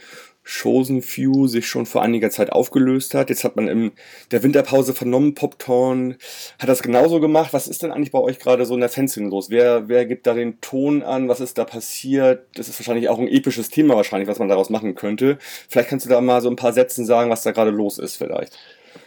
[0.46, 3.30] Chosen Few sich schon vor einiger Zeit aufgelöst hat.
[3.30, 3.92] Jetzt hat man in
[4.32, 6.18] der Winterpause vernommen, Poptorn
[6.60, 7.52] hat das genauso gemacht.
[7.54, 9.50] Was ist denn eigentlich bei euch gerade so in der Fanszene los?
[9.50, 11.28] Wer, wer gibt da den Ton an?
[11.28, 12.46] Was ist da passiert?
[12.56, 15.38] Das ist wahrscheinlich auch ein episches Thema wahrscheinlich, was man daraus machen könnte.
[15.68, 18.18] Vielleicht kannst du da mal so ein paar Sätzen sagen, was da gerade los ist
[18.18, 18.58] vielleicht.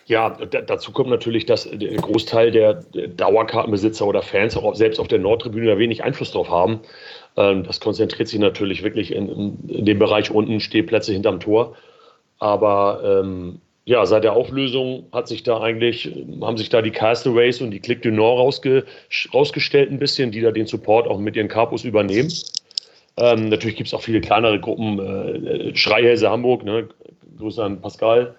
[0.06, 5.18] Ja, dazu kommt natürlich, dass der Großteil der Dauerkartenbesitzer oder Fans auch selbst auf der
[5.18, 6.80] Nordtribüne da wenig Einfluss drauf haben.
[7.36, 11.76] Ähm, das konzentriert sich natürlich wirklich in, in dem Bereich unten, Stehplätze hinterm Tor.
[12.38, 16.10] Aber ähm, ja, seit der Auflösung hat sich da eigentlich,
[16.42, 18.84] haben sich da die Castaways und die Click du Nord rausge,
[19.32, 22.30] rausgestellt ein bisschen, die da den Support auch mit ihren Capos übernehmen.
[23.16, 26.88] Ähm, natürlich gibt es auch viele kleinere Gruppen, äh, Schreihälse Hamburg, ne,
[27.38, 28.34] Grüße an Pascal,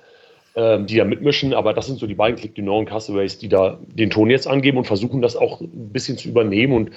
[0.54, 3.40] äh, die da mitmischen, aber das sind so die beiden Click du Nord und Castaways,
[3.40, 6.92] die da den Ton jetzt angeben und versuchen das auch ein bisschen zu übernehmen und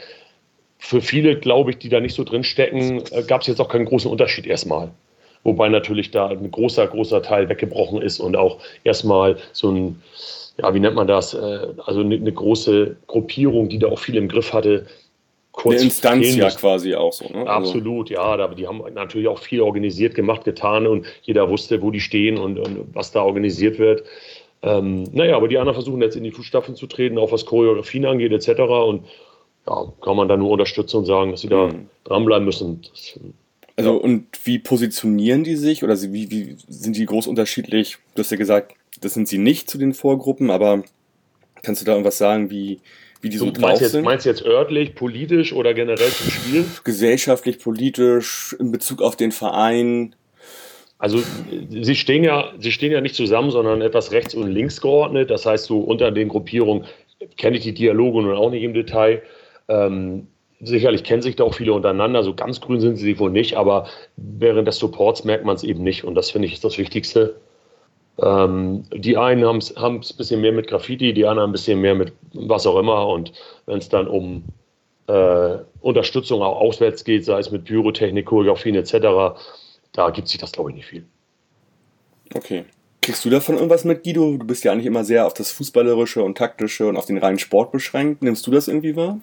[0.85, 3.69] für viele, glaube ich, die da nicht so drin stecken, äh, gab es jetzt auch
[3.69, 4.91] keinen großen Unterschied erstmal.
[5.45, 10.03] Wobei natürlich da ein großer, großer Teil weggebrochen ist und auch erstmal so ein,
[10.59, 14.17] ja, wie nennt man das, äh, also eine, eine große Gruppierung, die da auch viel
[14.17, 14.87] im Griff hatte,
[15.53, 17.29] kurz eine Instanz ja quasi auch so.
[17.29, 17.47] Ne?
[17.49, 18.21] Also Absolut, ja.
[18.21, 22.39] Aber die haben natürlich auch viel organisiert, gemacht, getan und jeder wusste, wo die stehen
[22.39, 24.03] und, und was da organisiert wird.
[24.63, 28.05] Ähm, naja, aber die anderen versuchen jetzt in die Fußstapfen zu treten, auch was Choreografien
[28.05, 28.63] angeht, etc.
[28.63, 29.05] Und
[29.67, 31.89] ja, kann man da nur unterstützen und sagen, dass sie da mhm.
[32.05, 32.83] dranbleiben müssen.
[32.83, 33.19] Das,
[33.77, 37.99] also, und wie positionieren die sich oder wie, wie sind die groß unterschiedlich?
[38.15, 40.83] Du hast ja gesagt, das sind sie nicht zu den Vorgruppen, aber
[41.63, 42.81] kannst du da irgendwas sagen, wie,
[43.21, 44.01] wie die so du, drauf meinst sind?
[44.01, 46.65] Jetzt, meinst du jetzt örtlich, politisch oder generell zum Spiel?
[46.85, 50.15] Gesellschaftlich, politisch, in Bezug auf den Verein.
[50.99, 51.23] Also
[51.71, 55.31] sie stehen ja, sie stehen ja nicht zusammen, sondern etwas rechts und links geordnet.
[55.31, 56.85] Das heißt, so unter den Gruppierungen
[57.37, 59.23] kenne ich die Dialoge nun auch nicht im Detail.
[59.73, 60.27] Ähm,
[60.61, 63.89] sicherlich kennen sich da auch viele untereinander, so ganz grün sind sie wohl nicht, aber
[64.17, 67.37] während des Supports merkt man es eben nicht und das finde ich ist das Wichtigste.
[68.23, 71.95] Ähm, die einen haben es ein bisschen mehr mit Graffiti, die anderen ein bisschen mehr
[71.95, 73.33] mit was auch immer und
[73.67, 74.45] wenn es dann um
[75.09, 79.41] äh, Unterstützung auch auswärts geht, sei es mit Pyrotechnik, Choreografien etc.,
[79.93, 81.05] da gibt sich das glaube ich nicht viel.
[82.35, 82.65] Okay.
[83.01, 84.37] Kriegst du davon irgendwas mit, Guido?
[84.37, 87.41] Du bist ja eigentlich immer sehr auf das Fußballerische und Taktische und auf den reinen
[87.41, 88.23] Sport beschränkt.
[88.23, 89.19] Nimmst du das irgendwie wahr?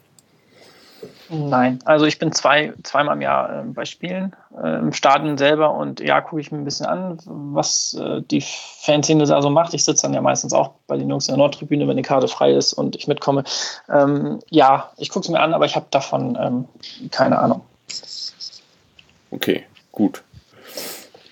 [1.30, 5.74] Nein, also ich bin zwei, zweimal im Jahr äh, bei Spielen äh, im Stadion selber
[5.74, 9.74] und ja, gucke ich mir ein bisschen an, was äh, die Fanszene da so macht.
[9.74, 12.28] Ich sitze dann ja meistens auch bei den Jungs in der Nordtribüne, wenn die Karte
[12.28, 13.44] frei ist und ich mitkomme.
[13.90, 17.62] Ähm, ja, ich gucke es mir an, aber ich habe davon ähm, keine Ahnung.
[19.32, 20.24] Okay, gut.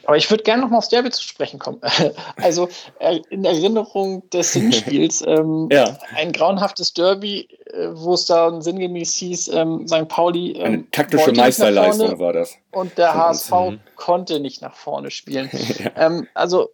[0.08, 1.82] Aber ich würde gerne noch mal aufs Derby zu sprechen kommen.
[2.38, 5.98] Also äh, in Erinnerung des Hinspiels, ähm, ja.
[6.16, 10.08] ein grauenhaftes Derby, äh, wo es da sinngemäß hieß, ähm, St.
[10.08, 10.54] Pauli.
[10.54, 12.56] Ähm, Eine taktische Meisterleistung war das.
[12.72, 13.80] Und der HSV mhm.
[13.98, 15.50] konnte nicht nach vorne spielen.
[15.80, 15.92] ja.
[15.98, 16.70] Ähm, also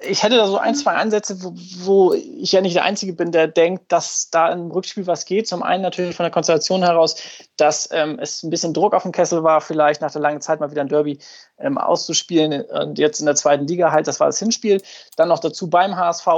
[0.00, 1.52] ich hätte da so ein, zwei Ansätze, wo,
[1.84, 5.48] wo, ich ja nicht der Einzige bin, der denkt, dass da im Rückspiel was geht.
[5.48, 7.16] Zum einen natürlich von der Konstellation heraus,
[7.56, 10.60] dass ähm, es ein bisschen Druck auf dem Kessel war, vielleicht nach der langen Zeit
[10.60, 11.18] mal wieder ein Derby
[11.58, 14.80] ähm, auszuspielen und jetzt in der zweiten Liga halt, das war das Hinspiel.
[15.16, 16.28] Dann noch dazu beim HSV.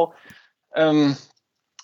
[0.74, 1.16] Ähm,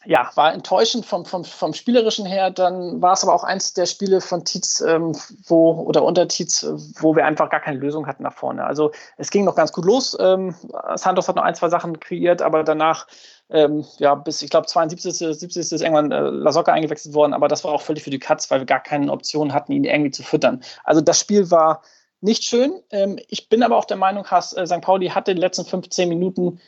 [0.06, 2.50] ja, war enttäuschend vom, vom, vom Spielerischen her.
[2.50, 5.12] Dann war es aber auch eins der Spiele von Tietz, ähm,
[5.46, 6.66] wo, oder unter Tietz,
[7.00, 8.64] wo wir einfach gar keine Lösung hatten nach vorne.
[8.64, 10.16] Also es ging noch ganz gut los.
[10.20, 10.54] Ähm,
[10.94, 13.08] Santos hat noch ein, zwei Sachen kreiert, aber danach,
[13.50, 15.16] ähm, ja, bis ich glaube 72.
[15.16, 15.56] 70.
[15.56, 18.60] ist irgendwann äh, Lasocca eingewechselt worden, aber das war auch völlig für die Katz, weil
[18.60, 20.62] wir gar keine Option hatten, ihn irgendwie zu füttern.
[20.84, 21.82] Also das Spiel war
[22.20, 22.80] nicht schön.
[22.90, 24.80] Ähm, ich bin aber auch der Meinung, dass äh, St.
[24.80, 26.60] Pauli hatte die letzten 15 Minuten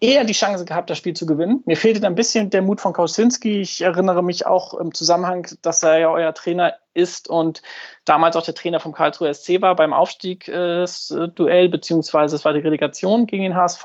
[0.00, 1.62] eher die Chance gehabt, das Spiel zu gewinnen.
[1.66, 3.60] Mir fehlte ein bisschen der Mut von Kausinski.
[3.60, 7.62] Ich erinnere mich auch im Zusammenhang, dass er ja euer Trainer ist und
[8.06, 13.26] damals auch der Trainer vom Karlsruhe SC war beim Aufstiegsduell, beziehungsweise es war die Relegation
[13.26, 13.84] gegen den HSV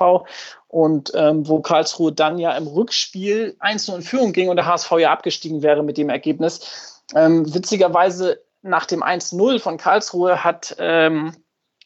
[0.68, 4.92] und ähm, wo Karlsruhe dann ja im Rückspiel 1 in Führung ging und der HSV
[4.98, 7.04] ja abgestiegen wäre mit dem Ergebnis.
[7.14, 11.34] Ähm, witzigerweise nach dem 1-0 von Karlsruhe hat ähm,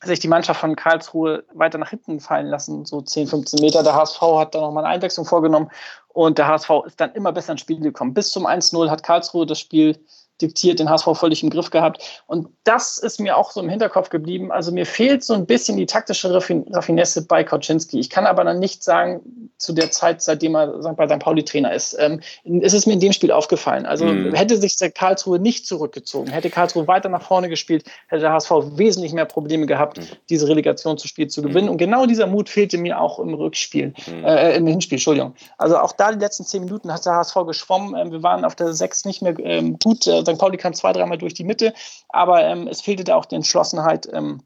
[0.03, 3.83] sich die Mannschaft von Karlsruhe weiter nach hinten fallen lassen, so 10, 15 Meter.
[3.83, 5.71] Der HSV hat da nochmal eine Einwechslung vorgenommen
[6.09, 8.15] und der HSV ist dann immer besser ins Spiel gekommen.
[8.15, 9.99] Bis zum 1-0 hat Karlsruhe das Spiel
[10.41, 12.03] diktiert, den HSV völlig im Griff gehabt.
[12.27, 14.53] Und das ist mir auch so im Hinterkopf geblieben.
[14.53, 17.99] Also mir fehlt so ein bisschen die taktische Raffinesse bei Koczynski.
[17.99, 21.19] Ich kann aber dann nicht sagen, zu der Zeit, seitdem er bei St.
[21.19, 23.85] Pauli Trainer ist, ähm, ist es mir in dem Spiel aufgefallen.
[23.87, 24.35] Also mhm.
[24.35, 28.51] hätte sich der Karlsruhe nicht zurückgezogen, hätte Karlsruhe weiter nach vorne gespielt, hätte der HSV
[28.77, 30.07] wesentlich mehr Probleme gehabt, mhm.
[30.31, 31.67] diese Relegation zu Spiel zu gewinnen.
[31.67, 31.73] Mhm.
[31.73, 34.25] Und genau dieser Mut fehlte mir auch im Rückspiel, mhm.
[34.25, 35.35] äh, im Hinspiel, Entschuldigung.
[35.59, 37.95] Also auch da die letzten zehn Minuten hat der HSV geschwommen.
[37.97, 40.07] Ähm, wir waren auf der sechs nicht mehr ähm, gut.
[40.07, 40.39] Äh, St.
[40.39, 41.75] Pauli kam zwei, dreimal durch die Mitte,
[42.09, 44.43] aber ähm, es fehlte da auch die Entschlossenheit, ähm,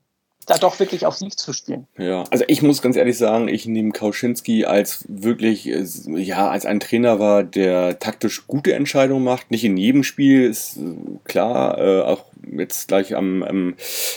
[0.46, 1.86] da doch wirklich auf Sieg zu spielen.
[1.96, 6.66] Ja, also ich muss ganz ehrlich sagen, ich nehme Kauschinski als wirklich, äh, ja, als
[6.66, 9.50] ein Trainer war, der taktisch gute Entscheidungen macht.
[9.50, 10.80] Nicht in jedem Spiel, ist äh,
[11.24, 13.74] klar, äh, auch jetzt gleich am, am,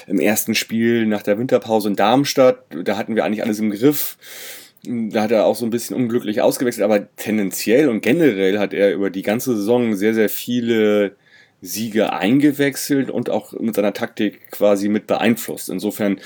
[0.07, 4.17] im ersten Spiel nach der Winterpause in Darmstadt, da hatten wir eigentlich alles im Griff.
[4.83, 8.93] Da hat er auch so ein bisschen unglücklich ausgewechselt, aber tendenziell und generell hat er
[8.93, 11.15] über die ganze Saison sehr, sehr viele
[11.61, 15.69] Siege eingewechselt und auch mit seiner Taktik quasi mit beeinflusst.
[15.69, 16.19] Insofern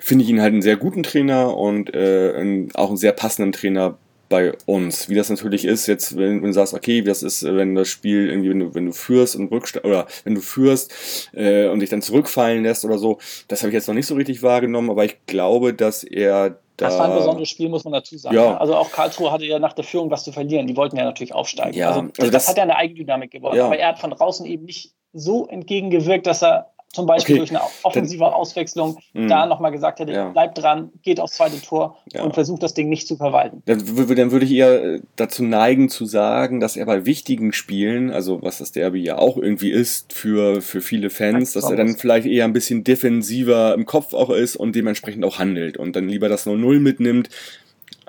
[0.00, 3.98] finde ich ihn halt einen sehr guten Trainer und äh, auch einen sehr passenden Trainer
[4.32, 5.10] bei uns.
[5.10, 7.88] Wie das natürlich ist, jetzt, wenn, wenn, du sagst, okay, wie das ist, wenn das
[7.88, 11.80] Spiel irgendwie, wenn du, wenn du führst und rückst oder wenn du führst äh, und
[11.80, 13.18] dich dann zurückfallen lässt oder so,
[13.48, 16.86] das habe ich jetzt noch nicht so richtig wahrgenommen, aber ich glaube, dass er da,
[16.86, 18.34] das war ein besonderes Spiel, muss man dazu sagen.
[18.34, 18.56] Ja.
[18.56, 20.66] Also auch Karlsruhe hatte ja nach der Führung was zu verlieren.
[20.66, 21.76] Die wollten ja natürlich aufsteigen.
[21.76, 23.56] Ja, also, also das, das, hat ja eine Eigendynamik geworden.
[23.56, 23.66] Ja.
[23.66, 27.38] Aber er hat von draußen eben nicht so entgegengewirkt, dass er zum Beispiel okay.
[27.40, 30.28] durch eine offensive Auswechslung dann, da nochmal gesagt hätte, ja.
[30.28, 32.22] bleibt dran, geht aufs zweite Tor ja.
[32.22, 33.62] und versucht das Ding nicht zu verwalten.
[33.64, 33.78] Dann,
[34.14, 38.42] dann, würde ich eher äh, dazu neigen zu sagen, dass er bei wichtigen Spielen, also
[38.42, 42.26] was das Derby ja auch irgendwie ist für, für viele Fans, dass er dann vielleicht
[42.26, 46.28] eher ein bisschen defensiver im Kopf auch ist und dementsprechend auch handelt und dann lieber
[46.28, 47.30] das 0-0 mitnimmt,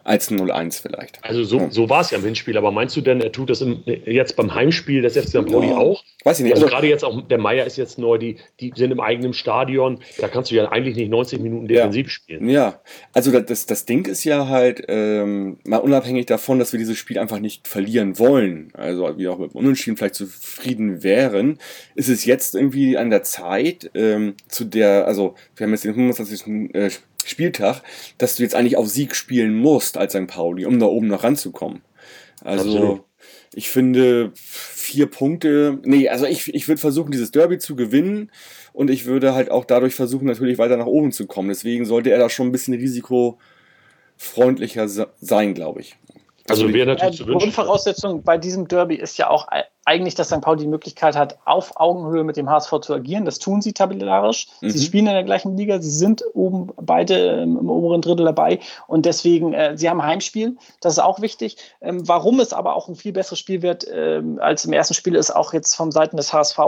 [0.04, 1.24] als 0-1 vielleicht.
[1.24, 3.62] Also so, so war es ja im Hinspiel, aber meinst du denn, er tut das
[3.62, 5.46] im, jetzt beim Heimspiel des FC St.
[5.46, 5.78] Pauli ja.
[5.78, 6.04] auch?
[6.24, 6.54] Weiß ich nicht.
[6.54, 9.34] Also, also gerade jetzt auch, der Meier ist jetzt neu, die, die sind im eigenen
[9.34, 12.12] Stadion, da kannst du ja eigentlich nicht 90 Minuten defensiv ja.
[12.12, 12.50] spielen.
[12.50, 12.82] Ja,
[13.14, 17.18] also das, das Ding ist ja halt, ähm, mal unabhängig davon, dass wir dieses Spiel
[17.18, 21.58] einfach nicht verlieren wollen, also wie auch mit Unentschieden vielleicht zufrieden wären,
[21.96, 25.94] ist es jetzt irgendwie an der Zeit, ähm, zu der, also wir haben jetzt den
[25.94, 26.44] 25.
[27.26, 27.82] Spieltag,
[28.18, 30.28] dass du jetzt eigentlich auf Sieg spielen musst als St.
[30.28, 31.82] Pauli, um da oben noch ranzukommen.
[32.44, 33.02] Also Absolut.
[33.54, 38.32] ich finde vier Punkte, nee, also ich, ich würde versuchen, dieses Derby zu gewinnen
[38.74, 41.50] und ich würde halt auch dadurch versuchen, natürlich weiter nach oben zu kommen.
[41.50, 45.96] Deswegen sollte er da schon ein bisschen risikofreundlicher sein, glaube ich.
[46.50, 47.40] Also, also wäre natürlich zu wünschen.
[47.40, 49.48] Grundvoraussetzung bei diesem Derby ist ja auch
[49.86, 50.42] eigentlich, dass St.
[50.42, 53.26] Pauli die Möglichkeit hat, auf Augenhöhe mit dem HSV zu agieren.
[53.26, 54.48] Das tun sie tabellarisch.
[54.62, 54.70] Mhm.
[54.70, 58.60] Sie spielen in der gleichen Liga, sie sind oben beide im, im oberen Drittel dabei
[58.88, 60.58] und deswegen, äh, sie haben Heimspiel.
[60.80, 61.58] Das ist auch wichtig.
[61.82, 65.16] Ähm, warum es aber auch ein viel besseres Spiel wird ähm, als im ersten Spiel,
[65.16, 66.60] ist auch jetzt vom Seiten des HSV.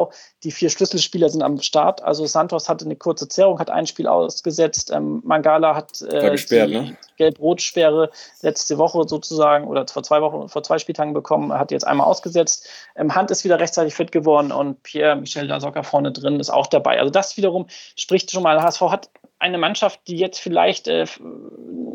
[0.43, 2.03] Die vier Schlüsselspieler sind am Start.
[2.03, 4.91] Also Santos hatte eine kurze Zerrung, hat ein Spiel ausgesetzt.
[4.93, 6.97] Ähm, Mangala hat äh, gesperrt, die ne?
[7.17, 8.09] Gelb-Rot-Sperre
[8.41, 12.67] letzte Woche sozusagen oder vor zwei Wochen, vor zwei Spieltagen bekommen, hat jetzt einmal ausgesetzt.
[12.95, 16.99] Ähm, Hand ist wieder rechtzeitig fit geworden und Pierre-Michel Dasocker vorne drin ist auch dabei.
[16.99, 21.05] Also das wiederum spricht schon mal, HSV hat eine Mannschaft, die jetzt vielleicht äh,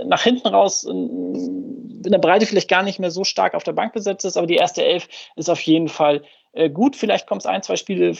[0.04, 3.92] nach hinten raus in, der Breite vielleicht gar nicht mehr so stark auf der Bank
[3.92, 6.22] besetzt ist, aber die erste Elf ist auf jeden Fall
[6.72, 8.16] gut, vielleicht kommt es ein, zwei Spiele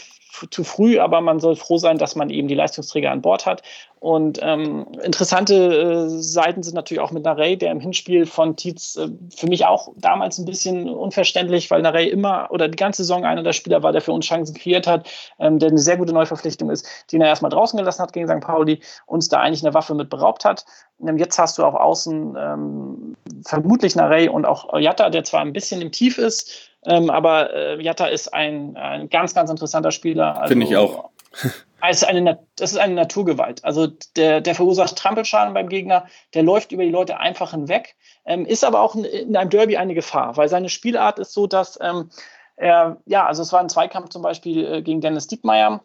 [0.49, 3.61] zu früh, aber man soll froh sein, dass man eben die Leistungsträger an Bord hat.
[3.99, 8.95] Und ähm, interessante äh, Seiten sind natürlich auch mit Narey, der im Hinspiel von Tietz
[8.95, 13.25] äh, für mich auch damals ein bisschen unverständlich, weil Narey immer oder die ganze Saison
[13.25, 15.07] einer der Spieler war, der für uns Chancen kreiert hat,
[15.37, 18.39] ähm, der eine sehr gute Neuverpflichtung ist, den er erstmal draußen gelassen hat gegen St.
[18.39, 20.65] Pauli, uns da eigentlich eine Waffe mit beraubt hat.
[21.05, 25.53] Ähm, jetzt hast du auch außen ähm, vermutlich Narey und auch Jatta, der zwar ein
[25.53, 30.41] bisschen im Tief ist, ähm, aber äh, Jatta ist ein, ein ganz, ganz interessanter Spieler.
[30.41, 31.09] Also, Finde ich auch.
[31.83, 33.65] Also eine, das ist eine Naturgewalt.
[33.65, 36.05] Also der, der verursacht Trampelschaden beim Gegner,
[36.35, 39.77] der läuft über die Leute einfach hinweg, ähm, ist aber auch in, in, einem Derby
[39.77, 42.11] eine Gefahr, weil seine Spielart ist so, dass ähm,
[42.55, 45.81] er, ja, also es war ein Zweikampf zum Beispiel äh, gegen Dennis Diekmeyer,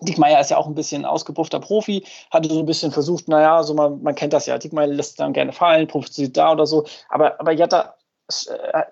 [0.00, 3.74] Diekmeyer ist ja auch ein bisschen ausgepuffter Profi, hatte so ein bisschen versucht, naja, so
[3.74, 7.40] man, man kennt das ja, Diekmeyer lässt dann gerne fallen, profitiert da oder so, aber,
[7.40, 7.94] aber Jatta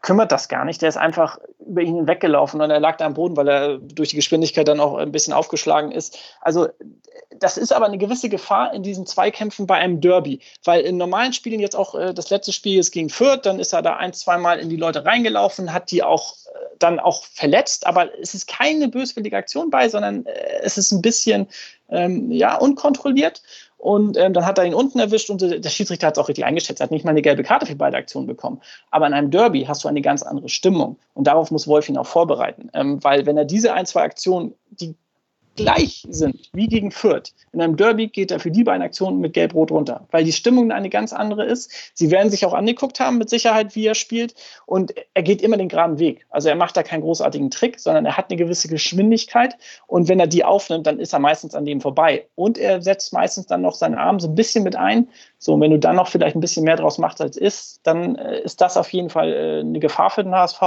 [0.03, 0.82] kümmert das gar nicht.
[0.82, 4.11] Der ist einfach über ihn weggelaufen und er lag da am Boden, weil er durch
[4.11, 6.18] die Geschwindigkeit dann auch ein bisschen aufgeschlagen ist.
[6.41, 6.68] Also
[7.38, 11.32] das ist aber eine gewisse Gefahr in diesen Zweikämpfen bei einem Derby, weil in normalen
[11.32, 14.12] Spielen jetzt auch äh, das letzte Spiel ist gegen Fürth, dann ist er da ein,
[14.12, 18.47] zweimal in die Leute reingelaufen, hat die auch äh, dann auch verletzt, aber es ist
[18.47, 20.26] keine böswillige Aktion bei, sondern
[20.62, 21.49] es ist ein bisschen
[21.88, 23.43] ähm, ja unkontrolliert
[23.81, 26.45] und ähm, dann hat er ihn unten erwischt und der Schiedsrichter hat es auch richtig
[26.45, 26.81] eingeschätzt.
[26.81, 28.61] Er hat nicht mal eine gelbe Karte für beide Aktionen bekommen.
[28.91, 30.99] Aber in einem Derby hast du eine ganz andere Stimmung.
[31.14, 32.68] Und darauf muss Wolf ihn auch vorbereiten.
[32.74, 34.97] Ähm, weil wenn er diese ein, zwei Aktionen, die
[35.61, 37.32] gleich sind wie gegen Fürth.
[37.52, 40.72] In einem Derby geht er für die beiden Aktionen mit Gelb-Rot runter, weil die Stimmung
[40.72, 41.70] eine ganz andere ist.
[41.94, 44.34] Sie werden sich auch angeguckt haben mit Sicherheit, wie er spielt
[44.66, 46.26] und er geht immer den geraden Weg.
[46.30, 49.56] Also er macht da keinen großartigen Trick, sondern er hat eine gewisse Geschwindigkeit
[49.86, 53.12] und wenn er die aufnimmt, dann ist er meistens an dem vorbei und er setzt
[53.12, 55.08] meistens dann noch seinen Arm so ein bisschen mit ein.
[55.38, 58.16] So, und wenn du dann noch vielleicht ein bisschen mehr draus machst als ist, dann
[58.16, 60.61] äh, ist das auf jeden Fall äh, eine Gefahr für den HSV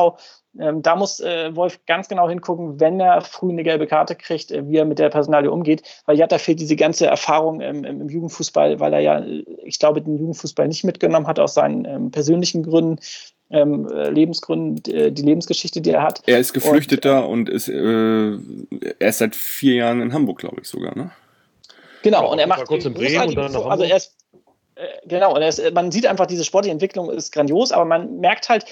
[0.60, 4.52] ähm, da muss äh, Wolf ganz genau hingucken, wenn er früh eine gelbe Karte kriegt,
[4.52, 5.82] äh, wie er mit der Personalie umgeht.
[6.06, 10.02] Weil Jatta fehlt diese ganze Erfahrung ähm, im, Jugendfußball, weil er ja, äh, ich glaube,
[10.02, 13.00] den Jugendfußball nicht mitgenommen hat aus seinen ähm, persönlichen Gründen.
[13.50, 16.24] Ähm, äh, Lebensgründen, äh, die Lebensgeschichte, die er hat.
[16.26, 18.32] Er ist Geflüchteter und, und ist, äh,
[19.00, 21.12] er ist seit vier Jahren in Hamburg, glaube ich sogar, ne?
[22.02, 24.16] Genau, ja, und er macht kurz in Bremen und dann also er ist
[25.06, 28.66] Genau, und es, man sieht einfach, diese sportliche Entwicklung ist grandios, aber man merkt halt,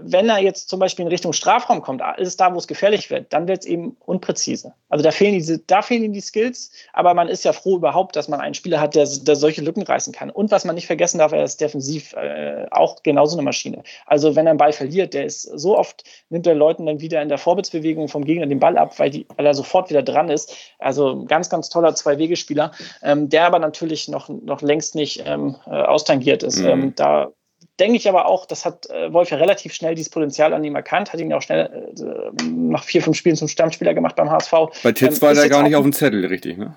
[0.00, 3.10] wenn er jetzt zum Beispiel in Richtung Strafraum kommt, ist es da, wo es gefährlich
[3.10, 4.72] wird, dann wird es eben unpräzise.
[4.88, 8.16] Also da fehlen, diese, da fehlen ihm die Skills, aber man ist ja froh überhaupt,
[8.16, 10.30] dass man einen Spieler hat, der, der solche Lücken reißen kann.
[10.30, 13.82] Und was man nicht vergessen darf, er ist defensiv äh, auch genauso eine Maschine.
[14.06, 17.22] Also wenn er einen Ball verliert, der ist so oft, nimmt er Leuten dann wieder
[17.22, 20.30] in der Vorwärtsbewegung vom Gegner den Ball ab, weil, die, weil er sofort wieder dran
[20.30, 20.54] ist.
[20.78, 22.72] Also ganz, ganz toller Zwei-Wege-Spieler,
[23.02, 26.60] ähm, der aber natürlich noch, noch längst nicht ähm, äh, austangiert ist.
[26.60, 26.68] Mhm.
[26.68, 27.32] Ähm, da
[27.80, 30.76] denke ich aber auch, das hat äh, Wolf ja relativ schnell dieses Potenzial an ihm
[30.76, 34.30] erkannt, hat ihn ja auch schnell äh, nach vier, fünf Spielen zum Stammspieler gemacht beim
[34.30, 34.52] HSV.
[34.82, 36.76] Bei Titz ähm, war der gar nicht auf dem Zettel, richtig, ne?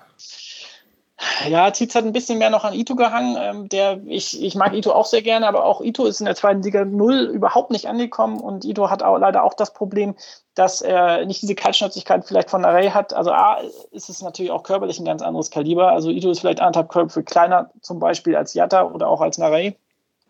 [1.48, 3.36] Ja, Tietz hat ein bisschen mehr noch an Ito gehangen.
[3.40, 6.36] Ähm, der, ich, ich mag Ito auch sehr gerne, aber auch Ito ist in der
[6.36, 10.14] zweiten Liga null überhaupt nicht angekommen und Ito hat auch, leider auch das Problem,
[10.54, 13.14] dass er nicht diese Kaltschnäuzigkeit vielleicht von Array hat.
[13.14, 15.90] Also A, ist es natürlich auch körperlich ein ganz anderes Kaliber.
[15.90, 19.76] Also Ito ist vielleicht anderthalb Köpfe kleiner zum Beispiel als Jatta oder auch als Narey.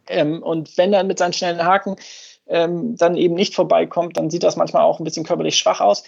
[0.08, 1.96] Ähm, und wenn er mit seinen schnellen Haken
[2.46, 6.04] ähm, dann eben nicht vorbeikommt, dann sieht das manchmal auch ein bisschen körperlich schwach aus.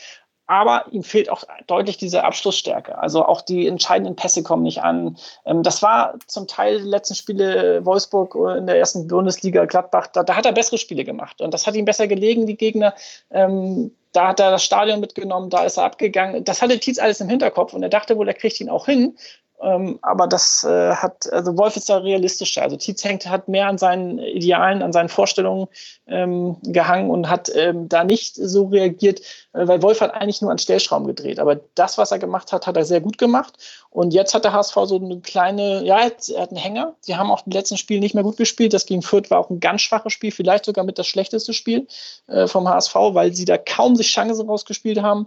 [0.47, 2.99] Aber ihm fehlt auch deutlich diese Abschlussstärke.
[2.99, 5.17] Also auch die entscheidenden Pässe kommen nicht an.
[5.47, 10.09] Ähm, das war zum Teil die letzten Spiele Wolfsburg in der ersten Bundesliga Gladbach.
[10.09, 11.41] Da, da, hat er bessere Spiele gemacht.
[11.41, 12.95] Und das hat ihm besser gelegen, die Gegner.
[13.31, 16.43] Ähm, da hat er das Stadion mitgenommen, da ist er abgegangen.
[16.45, 19.17] Das hatte Tietz alles im Hinterkopf und er dachte wohl, er kriegt ihn auch hin.
[19.63, 22.63] Ähm, aber das äh, hat, also Wolf ist da realistischer.
[22.63, 25.69] Also Tietz hängt, hat mehr an seinen Idealen, an seinen Vorstellungen
[26.07, 29.21] ähm, gehangen und hat ähm, da nicht so reagiert,
[29.53, 31.39] äh, weil Wolf hat eigentlich nur an Stellschrauben gedreht.
[31.39, 33.59] Aber das, was er gemacht hat, hat er sehr gut gemacht.
[33.91, 36.95] Und jetzt hat der HSV so eine kleine, ja, er hat einen Hänger.
[37.01, 38.73] Sie haben auch im letzten Spiel nicht mehr gut gespielt.
[38.73, 41.87] Das gegen Fürth war auch ein ganz schwaches Spiel, vielleicht sogar mit das schlechteste Spiel
[42.29, 45.27] äh, vom HSV, weil sie da kaum sich Chancen rausgespielt haben.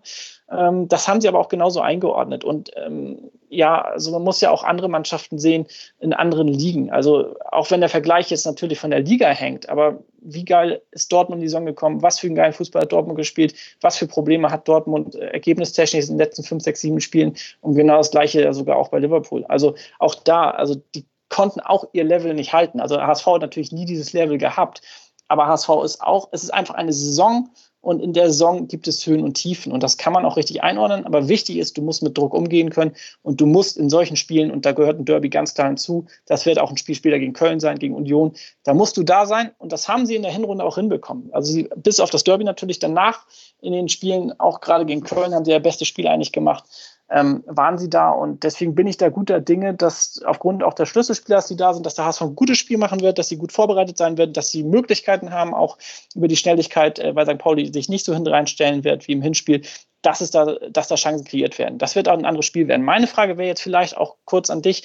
[0.49, 2.43] Ähm, das haben sie aber auch genauso eingeordnet.
[2.43, 5.67] Und ähm, ja, also man muss ja auch andere Mannschaften sehen
[5.99, 6.91] in anderen Ligen.
[6.91, 11.11] Also auch wenn der Vergleich jetzt natürlich von der Liga hängt, aber wie geil ist
[11.11, 12.01] Dortmund in die Saison gekommen?
[12.01, 13.55] Was für einen geilen Fußball hat Dortmund gespielt?
[13.81, 17.35] Was für Probleme hat Dortmund äh, ergebnistechnisch in den letzten fünf, sechs, sieben Spielen?
[17.61, 19.45] Und genau das Gleiche sogar auch bei Liverpool.
[19.45, 22.79] Also auch da, also die konnten auch ihr Level nicht halten.
[22.79, 24.81] Also HSV hat natürlich nie dieses Level gehabt.
[25.27, 27.49] Aber HSV ist auch, es ist einfach eine Saison,
[27.83, 30.63] und in der Saison gibt es Höhen und Tiefen und das kann man auch richtig
[30.63, 31.05] einordnen.
[31.05, 34.51] Aber wichtig ist, du musst mit Druck umgehen können und du musst in solchen Spielen,
[34.51, 37.33] und da gehört ein Derby ganz klar hinzu, das wird auch ein Spiel später gegen
[37.33, 38.31] Köln sein, gegen Union,
[38.63, 41.29] da musst du da sein und das haben sie in der Hinrunde auch hinbekommen.
[41.33, 43.25] Also sie, bis auf das Derby natürlich danach
[43.59, 46.63] in den Spielen, auch gerade gegen Köln, haben sie ja beste Spiel eigentlich gemacht
[47.09, 48.09] ähm, waren sie da.
[48.09, 51.85] Und deswegen bin ich da guter Dinge, dass aufgrund auch der Schlüsselspieler, die da sind,
[51.85, 54.49] dass der HSV ein gutes Spiel machen wird, dass sie gut vorbereitet sein werden, dass
[54.49, 55.77] sie Möglichkeiten haben, auch
[56.15, 57.37] über die Schnelligkeit, äh, weil St.
[57.37, 59.61] Pauli sich nicht so hinten reinstellen wird wie im Hinspiel,
[60.01, 61.77] dass, es da, dass da Chancen kreiert werden.
[61.77, 62.83] Das wird auch ein anderes Spiel werden.
[62.83, 64.83] Meine Frage wäre jetzt vielleicht auch kurz an dich.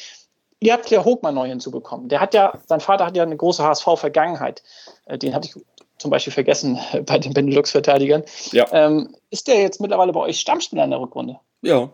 [0.60, 2.08] Ihr habt ja Hogmann neu hinzubekommen.
[2.08, 4.62] Der hat ja, sein Vater hat ja eine große HSV-Vergangenheit.
[5.06, 5.64] Äh, den hatte ich
[5.98, 8.24] zum Beispiel vergessen bei den Benelux-Verteidigern.
[8.52, 8.66] Ja.
[8.72, 11.38] Ähm, ist der jetzt mittlerweile bei euch Stammspieler in der Rückrunde?
[11.62, 11.90] Ja,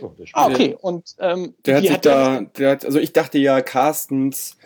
[0.00, 0.76] Oh, ah, okay.
[0.80, 4.56] Und ähm, der hat sich da, der hat, also ich dachte ja, Carstens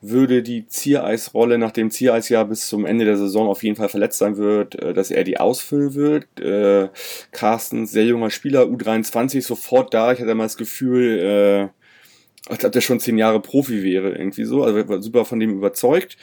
[0.00, 4.18] würde die Ziereisrolle, nachdem Ziereis ja bis zum Ende der Saison auf jeden Fall verletzt
[4.18, 6.40] sein wird, äh, dass er die ausfüllen wird.
[6.40, 6.88] Äh,
[7.32, 10.12] Carsten, sehr junger Spieler, U23, sofort da.
[10.12, 11.83] Ich hatte mal das Gefühl, äh,
[12.46, 14.62] als ob der schon zehn Jahre Profi wäre, irgendwie so.
[14.64, 16.18] Also war super von dem überzeugt.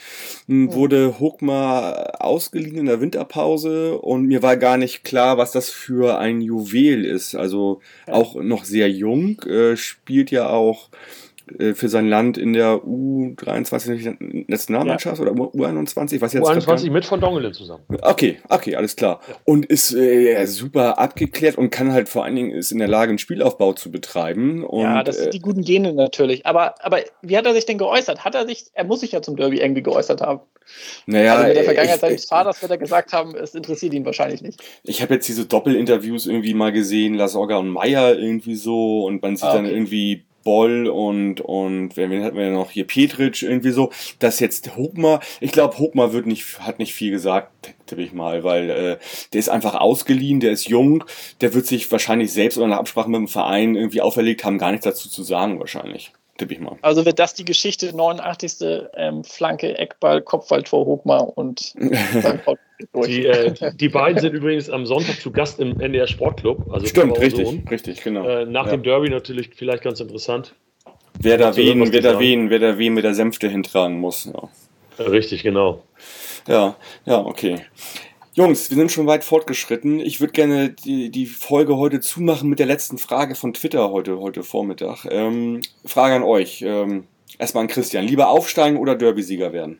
[0.46, 0.72] Mhm.
[0.72, 6.18] Wurde Hookma ausgeliehen in der Winterpause und mir war gar nicht klar, was das für
[6.18, 7.34] ein Juwel ist.
[7.34, 10.90] Also auch noch sehr jung, äh, spielt ja auch
[11.74, 15.30] für sein Land in der U23 Nationalmannschaft ja.
[15.30, 17.84] oder U21, was jetzt U21 mit von Dongelen zusammen.
[18.00, 19.20] Okay, okay, alles klar.
[19.28, 19.34] Ja.
[19.44, 23.10] Und ist äh, super abgeklärt und kann halt vor allen Dingen ist in der Lage,
[23.10, 24.64] einen Spielaufbau zu betreiben.
[24.64, 26.46] Und, ja, das sind äh, die guten Gene natürlich.
[26.46, 28.24] Aber, aber wie hat er sich denn geäußert?
[28.24, 30.40] Hat er sich, er muss sich ja zum Derby irgendwie geäußert haben.
[31.06, 34.42] Naja, also in der Vergangenheit seines Vaters wird er gesagt haben, es interessiert ihn wahrscheinlich
[34.42, 34.62] nicht.
[34.84, 39.36] Ich habe jetzt diese Doppelinterviews irgendwie mal gesehen, Lasorga und Meyer irgendwie so und man
[39.36, 39.62] sieht ah, okay.
[39.64, 42.86] dann irgendwie Boll und, und wen hatten wir noch hier?
[42.86, 47.74] Petric irgendwie so, dass jetzt Hochmar, ich glaube, Hochmar wird nicht, hat nicht viel gesagt,
[47.86, 48.98] tippe ich mal, weil äh,
[49.32, 51.04] der ist einfach ausgeliehen, der ist jung,
[51.40, 54.70] der wird sich wahrscheinlich selbst oder nach Absprache mit dem Verein irgendwie auferlegt haben, gar
[54.70, 56.12] nichts dazu zu sagen wahrscheinlich.
[56.42, 56.76] Tippe ich mal.
[56.82, 58.88] Also wird das die Geschichte 89.
[58.96, 61.72] Ähm, Flanke, Eckball, Kopfballtor Hochmar und
[63.06, 66.68] die, äh, die beiden sind übrigens am Sonntag zu Gast im NDR Sportclub.
[66.72, 68.26] Also Stimmt, richtig, richtig, genau.
[68.26, 68.72] Äh, nach ja.
[68.72, 70.56] dem Derby natürlich vielleicht ganz interessant.
[71.20, 74.24] Wer da wen, wer da wen, wer da wen mit der Sänfte hintragen muss.
[74.24, 75.04] Ja.
[75.04, 75.84] Richtig, genau.
[76.48, 76.74] Ja,
[77.04, 77.60] ja, okay.
[78.34, 80.00] Jungs, wir sind schon weit fortgeschritten.
[80.00, 84.20] Ich würde gerne die, die Folge heute zumachen mit der letzten Frage von Twitter heute,
[84.20, 85.04] heute Vormittag.
[85.10, 86.62] Ähm, Frage an euch.
[86.62, 87.04] Ähm,
[87.38, 88.06] erstmal an Christian.
[88.06, 89.78] Lieber aufsteigen oder Derby-Sieger werden?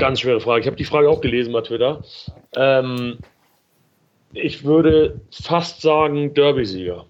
[0.00, 0.62] Ganz schwere Frage.
[0.62, 2.02] Ich habe die Frage auch gelesen bei Twitter.
[2.56, 3.18] Ähm,
[4.32, 7.06] ich würde fast sagen Derby-Sieger.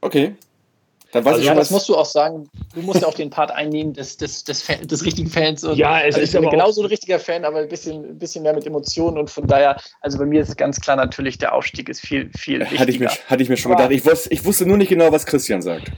[0.00, 0.36] Okay.
[1.14, 2.50] Dann weiß also, ich ja, das musst du auch sagen.
[2.74, 5.62] Du musst ja auch den Part einnehmen des, des, des, Fan, des richtigen Fans.
[5.62, 8.42] Und, ja, es also ist aber genauso ein richtiger Fan, aber ein bisschen, ein bisschen
[8.42, 9.16] mehr mit Emotionen.
[9.16, 12.62] Und von daher, also bei mir ist ganz klar natürlich, der Aufstieg ist viel, viel
[12.62, 12.80] wichtiger.
[12.80, 13.92] Hatte ich mir, hatte ich mir schon gedacht.
[13.92, 15.92] Ich wusste, ich wusste nur nicht genau, was Christian sagt.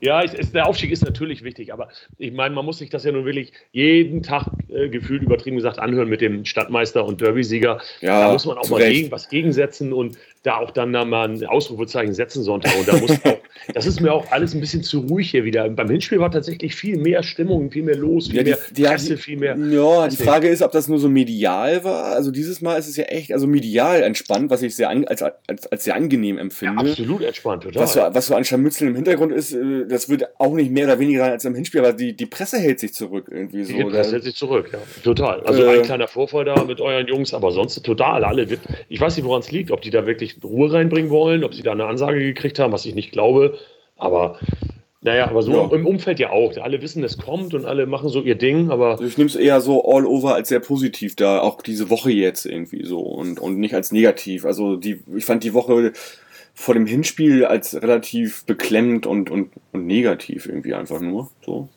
[0.00, 3.12] Ja, ich, der Aufstieg ist natürlich wichtig, aber ich meine, man muss sich das ja
[3.12, 7.82] nun wirklich jeden Tag äh, gefühlt übertrieben gesagt anhören mit dem Stadtmeister und Derby-Sieger.
[8.00, 11.28] Ja, da muss man auch mal gegen, was gegensetzen und da auch dann da mal
[11.28, 12.76] ein Ausrufezeichen setzen Sonntag.
[12.78, 13.38] Und da muss auch,
[13.72, 15.68] das ist mir auch alles ein bisschen zu ruhig hier wieder.
[15.68, 18.82] Beim Hinspiel war tatsächlich viel mehr Stimmung, viel mehr los, viel ja, die, mehr die,
[18.82, 19.56] Presse, viel mehr.
[19.56, 22.06] Ja, die Frage ist, ob das nur so medial war.
[22.06, 25.22] Also dieses Mal ist es ja echt, also medial entspannt, was ich sehr an, als,
[25.22, 26.84] als, als sehr angenehm empfinde.
[26.84, 27.82] Ja, absolut entspannt, total.
[27.82, 30.84] Was so, was so an Scharmützeln im Hintergrund ist, äh, das wird auch nicht mehr
[30.84, 33.76] oder weniger sein als im Hinspiel, aber die, die Presse hält sich zurück irgendwie so.
[33.76, 34.78] Die Presse hält sich zurück, ja.
[35.02, 35.40] Total.
[35.40, 38.24] Also äh, ein kleiner Vorfall da mit euren Jungs, aber sonst total.
[38.24, 38.46] Alle,
[38.88, 41.62] ich weiß nicht, woran es liegt, ob die da wirklich Ruhe reinbringen wollen, ob sie
[41.62, 43.58] da eine Ansage gekriegt haben, was ich nicht glaube.
[43.96, 44.38] Aber
[45.04, 45.76] naja, aber so ja.
[45.76, 46.56] im Umfeld ja auch.
[46.56, 48.92] Alle wissen, es kommt und alle machen so ihr Ding, aber.
[48.92, 52.10] Also ich nehme es eher so all over als sehr positiv da, auch diese Woche
[52.10, 54.46] jetzt irgendwie so und, und nicht als negativ.
[54.46, 55.92] Also die, ich fand die Woche
[56.54, 61.30] vor dem Hinspiel als relativ beklemmend und, und, und negativ irgendwie einfach nur.
[61.44, 61.68] So.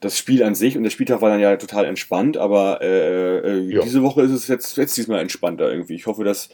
[0.00, 3.74] Das Spiel an sich und der Spieltag war dann ja total entspannt, aber äh, äh,
[3.74, 3.82] ja.
[3.82, 5.94] diese Woche ist es jetzt, jetzt diesmal entspannter irgendwie.
[5.94, 6.48] Ich hoffe, dass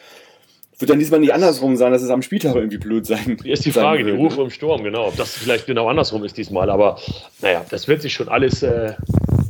[0.80, 3.64] wird dann diesmal nicht andersrum sein, dass es am Spieltag irgendwie blöd sein Hier ist
[3.64, 5.08] die Frage, die Rufe im Sturm, genau.
[5.08, 6.98] Ob das vielleicht genau andersrum ist diesmal, aber
[7.40, 8.94] naja, das wird sich schon alles äh,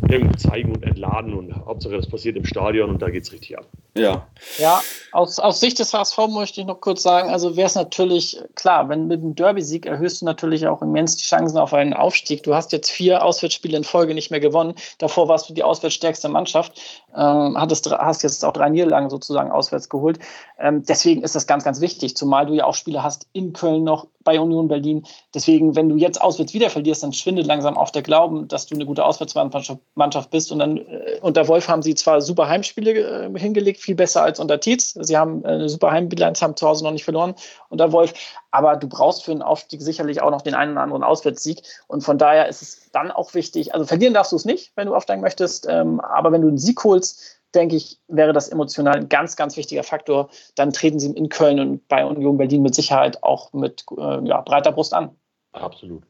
[0.09, 3.59] irgendwo zeigen und entladen und Hauptsache das passiert im Stadion und da geht es richtig
[3.59, 3.67] ab.
[3.97, 4.27] Ja.
[4.59, 4.81] Ja,
[5.13, 8.89] aus, aus Sicht des HSV möchte ich noch kurz sagen, also wäre es natürlich klar,
[8.89, 12.43] wenn mit einem Derby-Sieg erhöhst du natürlich auch immens die Chancen auf einen Aufstieg.
[12.43, 14.75] Du hast jetzt vier Auswärtsspiele in Folge nicht mehr gewonnen.
[14.99, 16.81] Davor warst du die auswärtsstärkste Mannschaft,
[17.15, 20.19] ähm, hattest, hast jetzt auch drei Niederlagen sozusagen auswärts geholt.
[20.59, 23.85] Ähm, deswegen ist das ganz, ganz wichtig, zumal du ja auch Spiele hast in Köln
[23.85, 25.07] noch, bei Union Berlin.
[25.35, 28.75] Deswegen, wenn du jetzt auswärts wieder verlierst, dann schwindet langsam auch der Glauben, dass du
[28.75, 30.53] eine gute Auswärtsmannschaft bist.
[30.53, 34.39] Und dann äh, unter Wolf haben sie zwar super Heimspiele äh, hingelegt, viel besser als
[34.41, 34.95] unter Tietz.
[35.01, 37.35] Sie haben äh, eine super Heimbilanz, haben zu Hause noch nicht verloren
[37.69, 38.13] unter Wolf.
[38.51, 41.63] Aber du brauchst für einen Aufstieg sicherlich auch noch den einen oder anderen Auswärtssieg.
[41.87, 44.87] Und von daher ist es dann auch wichtig, also verlieren darfst du es nicht, wenn
[44.87, 45.67] du aufsteigen möchtest.
[45.69, 49.57] Ähm, aber wenn du einen Sieg holst, denke ich, wäre das emotional ein ganz, ganz
[49.57, 50.31] wichtiger Faktor.
[50.55, 54.41] Dann treten sie in Köln und bei Union Berlin mit Sicherheit auch mit äh, ja,
[54.41, 55.17] breiter Brust an.
[55.53, 56.03] Absolut.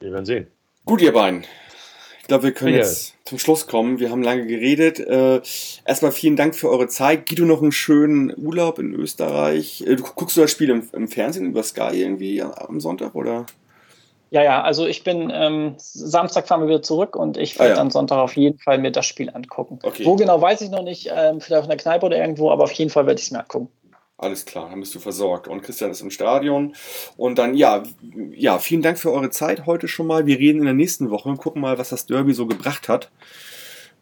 [0.00, 0.46] Wir werden sehen.
[0.84, 1.44] Gut, ihr beiden.
[2.28, 2.80] Ich glaube, wir können ja.
[2.80, 4.00] jetzt zum Schluss kommen.
[4.00, 5.00] Wir haben lange geredet.
[5.00, 5.40] Äh,
[5.86, 7.26] erstmal vielen Dank für eure Zeit.
[7.26, 9.82] Guido, noch einen schönen Urlaub in Österreich.
[9.86, 13.46] Äh, du, guckst du das Spiel im, im Fernsehen über Sky irgendwie am Sonntag, oder?
[14.28, 17.76] Ja, ja, also ich bin ähm, Samstag fahren wir wieder zurück und ich werde ah,
[17.76, 17.80] ja.
[17.80, 19.78] dann Sonntag auf jeden Fall mir das Spiel angucken.
[19.82, 20.04] Okay.
[20.04, 22.72] Wo genau weiß ich noch nicht, ähm, vielleicht in der Kneipe oder irgendwo, aber auf
[22.72, 23.70] jeden Fall werde ich es mir angucken.
[24.18, 25.46] Alles klar, dann bist du versorgt.
[25.46, 26.74] Und Christian ist im Stadion.
[27.16, 27.84] Und dann, ja,
[28.32, 30.26] ja, vielen Dank für eure Zeit heute schon mal.
[30.26, 33.10] Wir reden in der nächsten Woche und gucken mal, was das Derby so gebracht hat.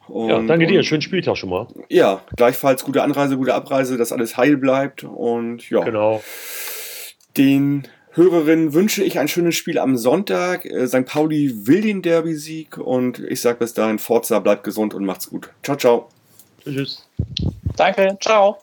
[0.08, 0.82] Und, ja, danke dir.
[0.84, 1.66] Schönen Spieltag schon mal.
[1.90, 5.04] Ja, gleichfalls gute Anreise, gute Abreise, dass alles heil bleibt.
[5.04, 5.84] Und ja.
[5.84, 6.22] Genau.
[7.36, 10.64] Den Hörerinnen wünsche ich ein schönes Spiel am Sonntag.
[10.64, 11.04] Äh, St.
[11.04, 15.50] Pauli will den Derby-Sieg und ich sage bis dahin, Forza, bleibt gesund und macht's gut.
[15.62, 16.08] Ciao, ciao.
[16.64, 17.06] Tschüss.
[17.76, 18.58] Danke, ciao.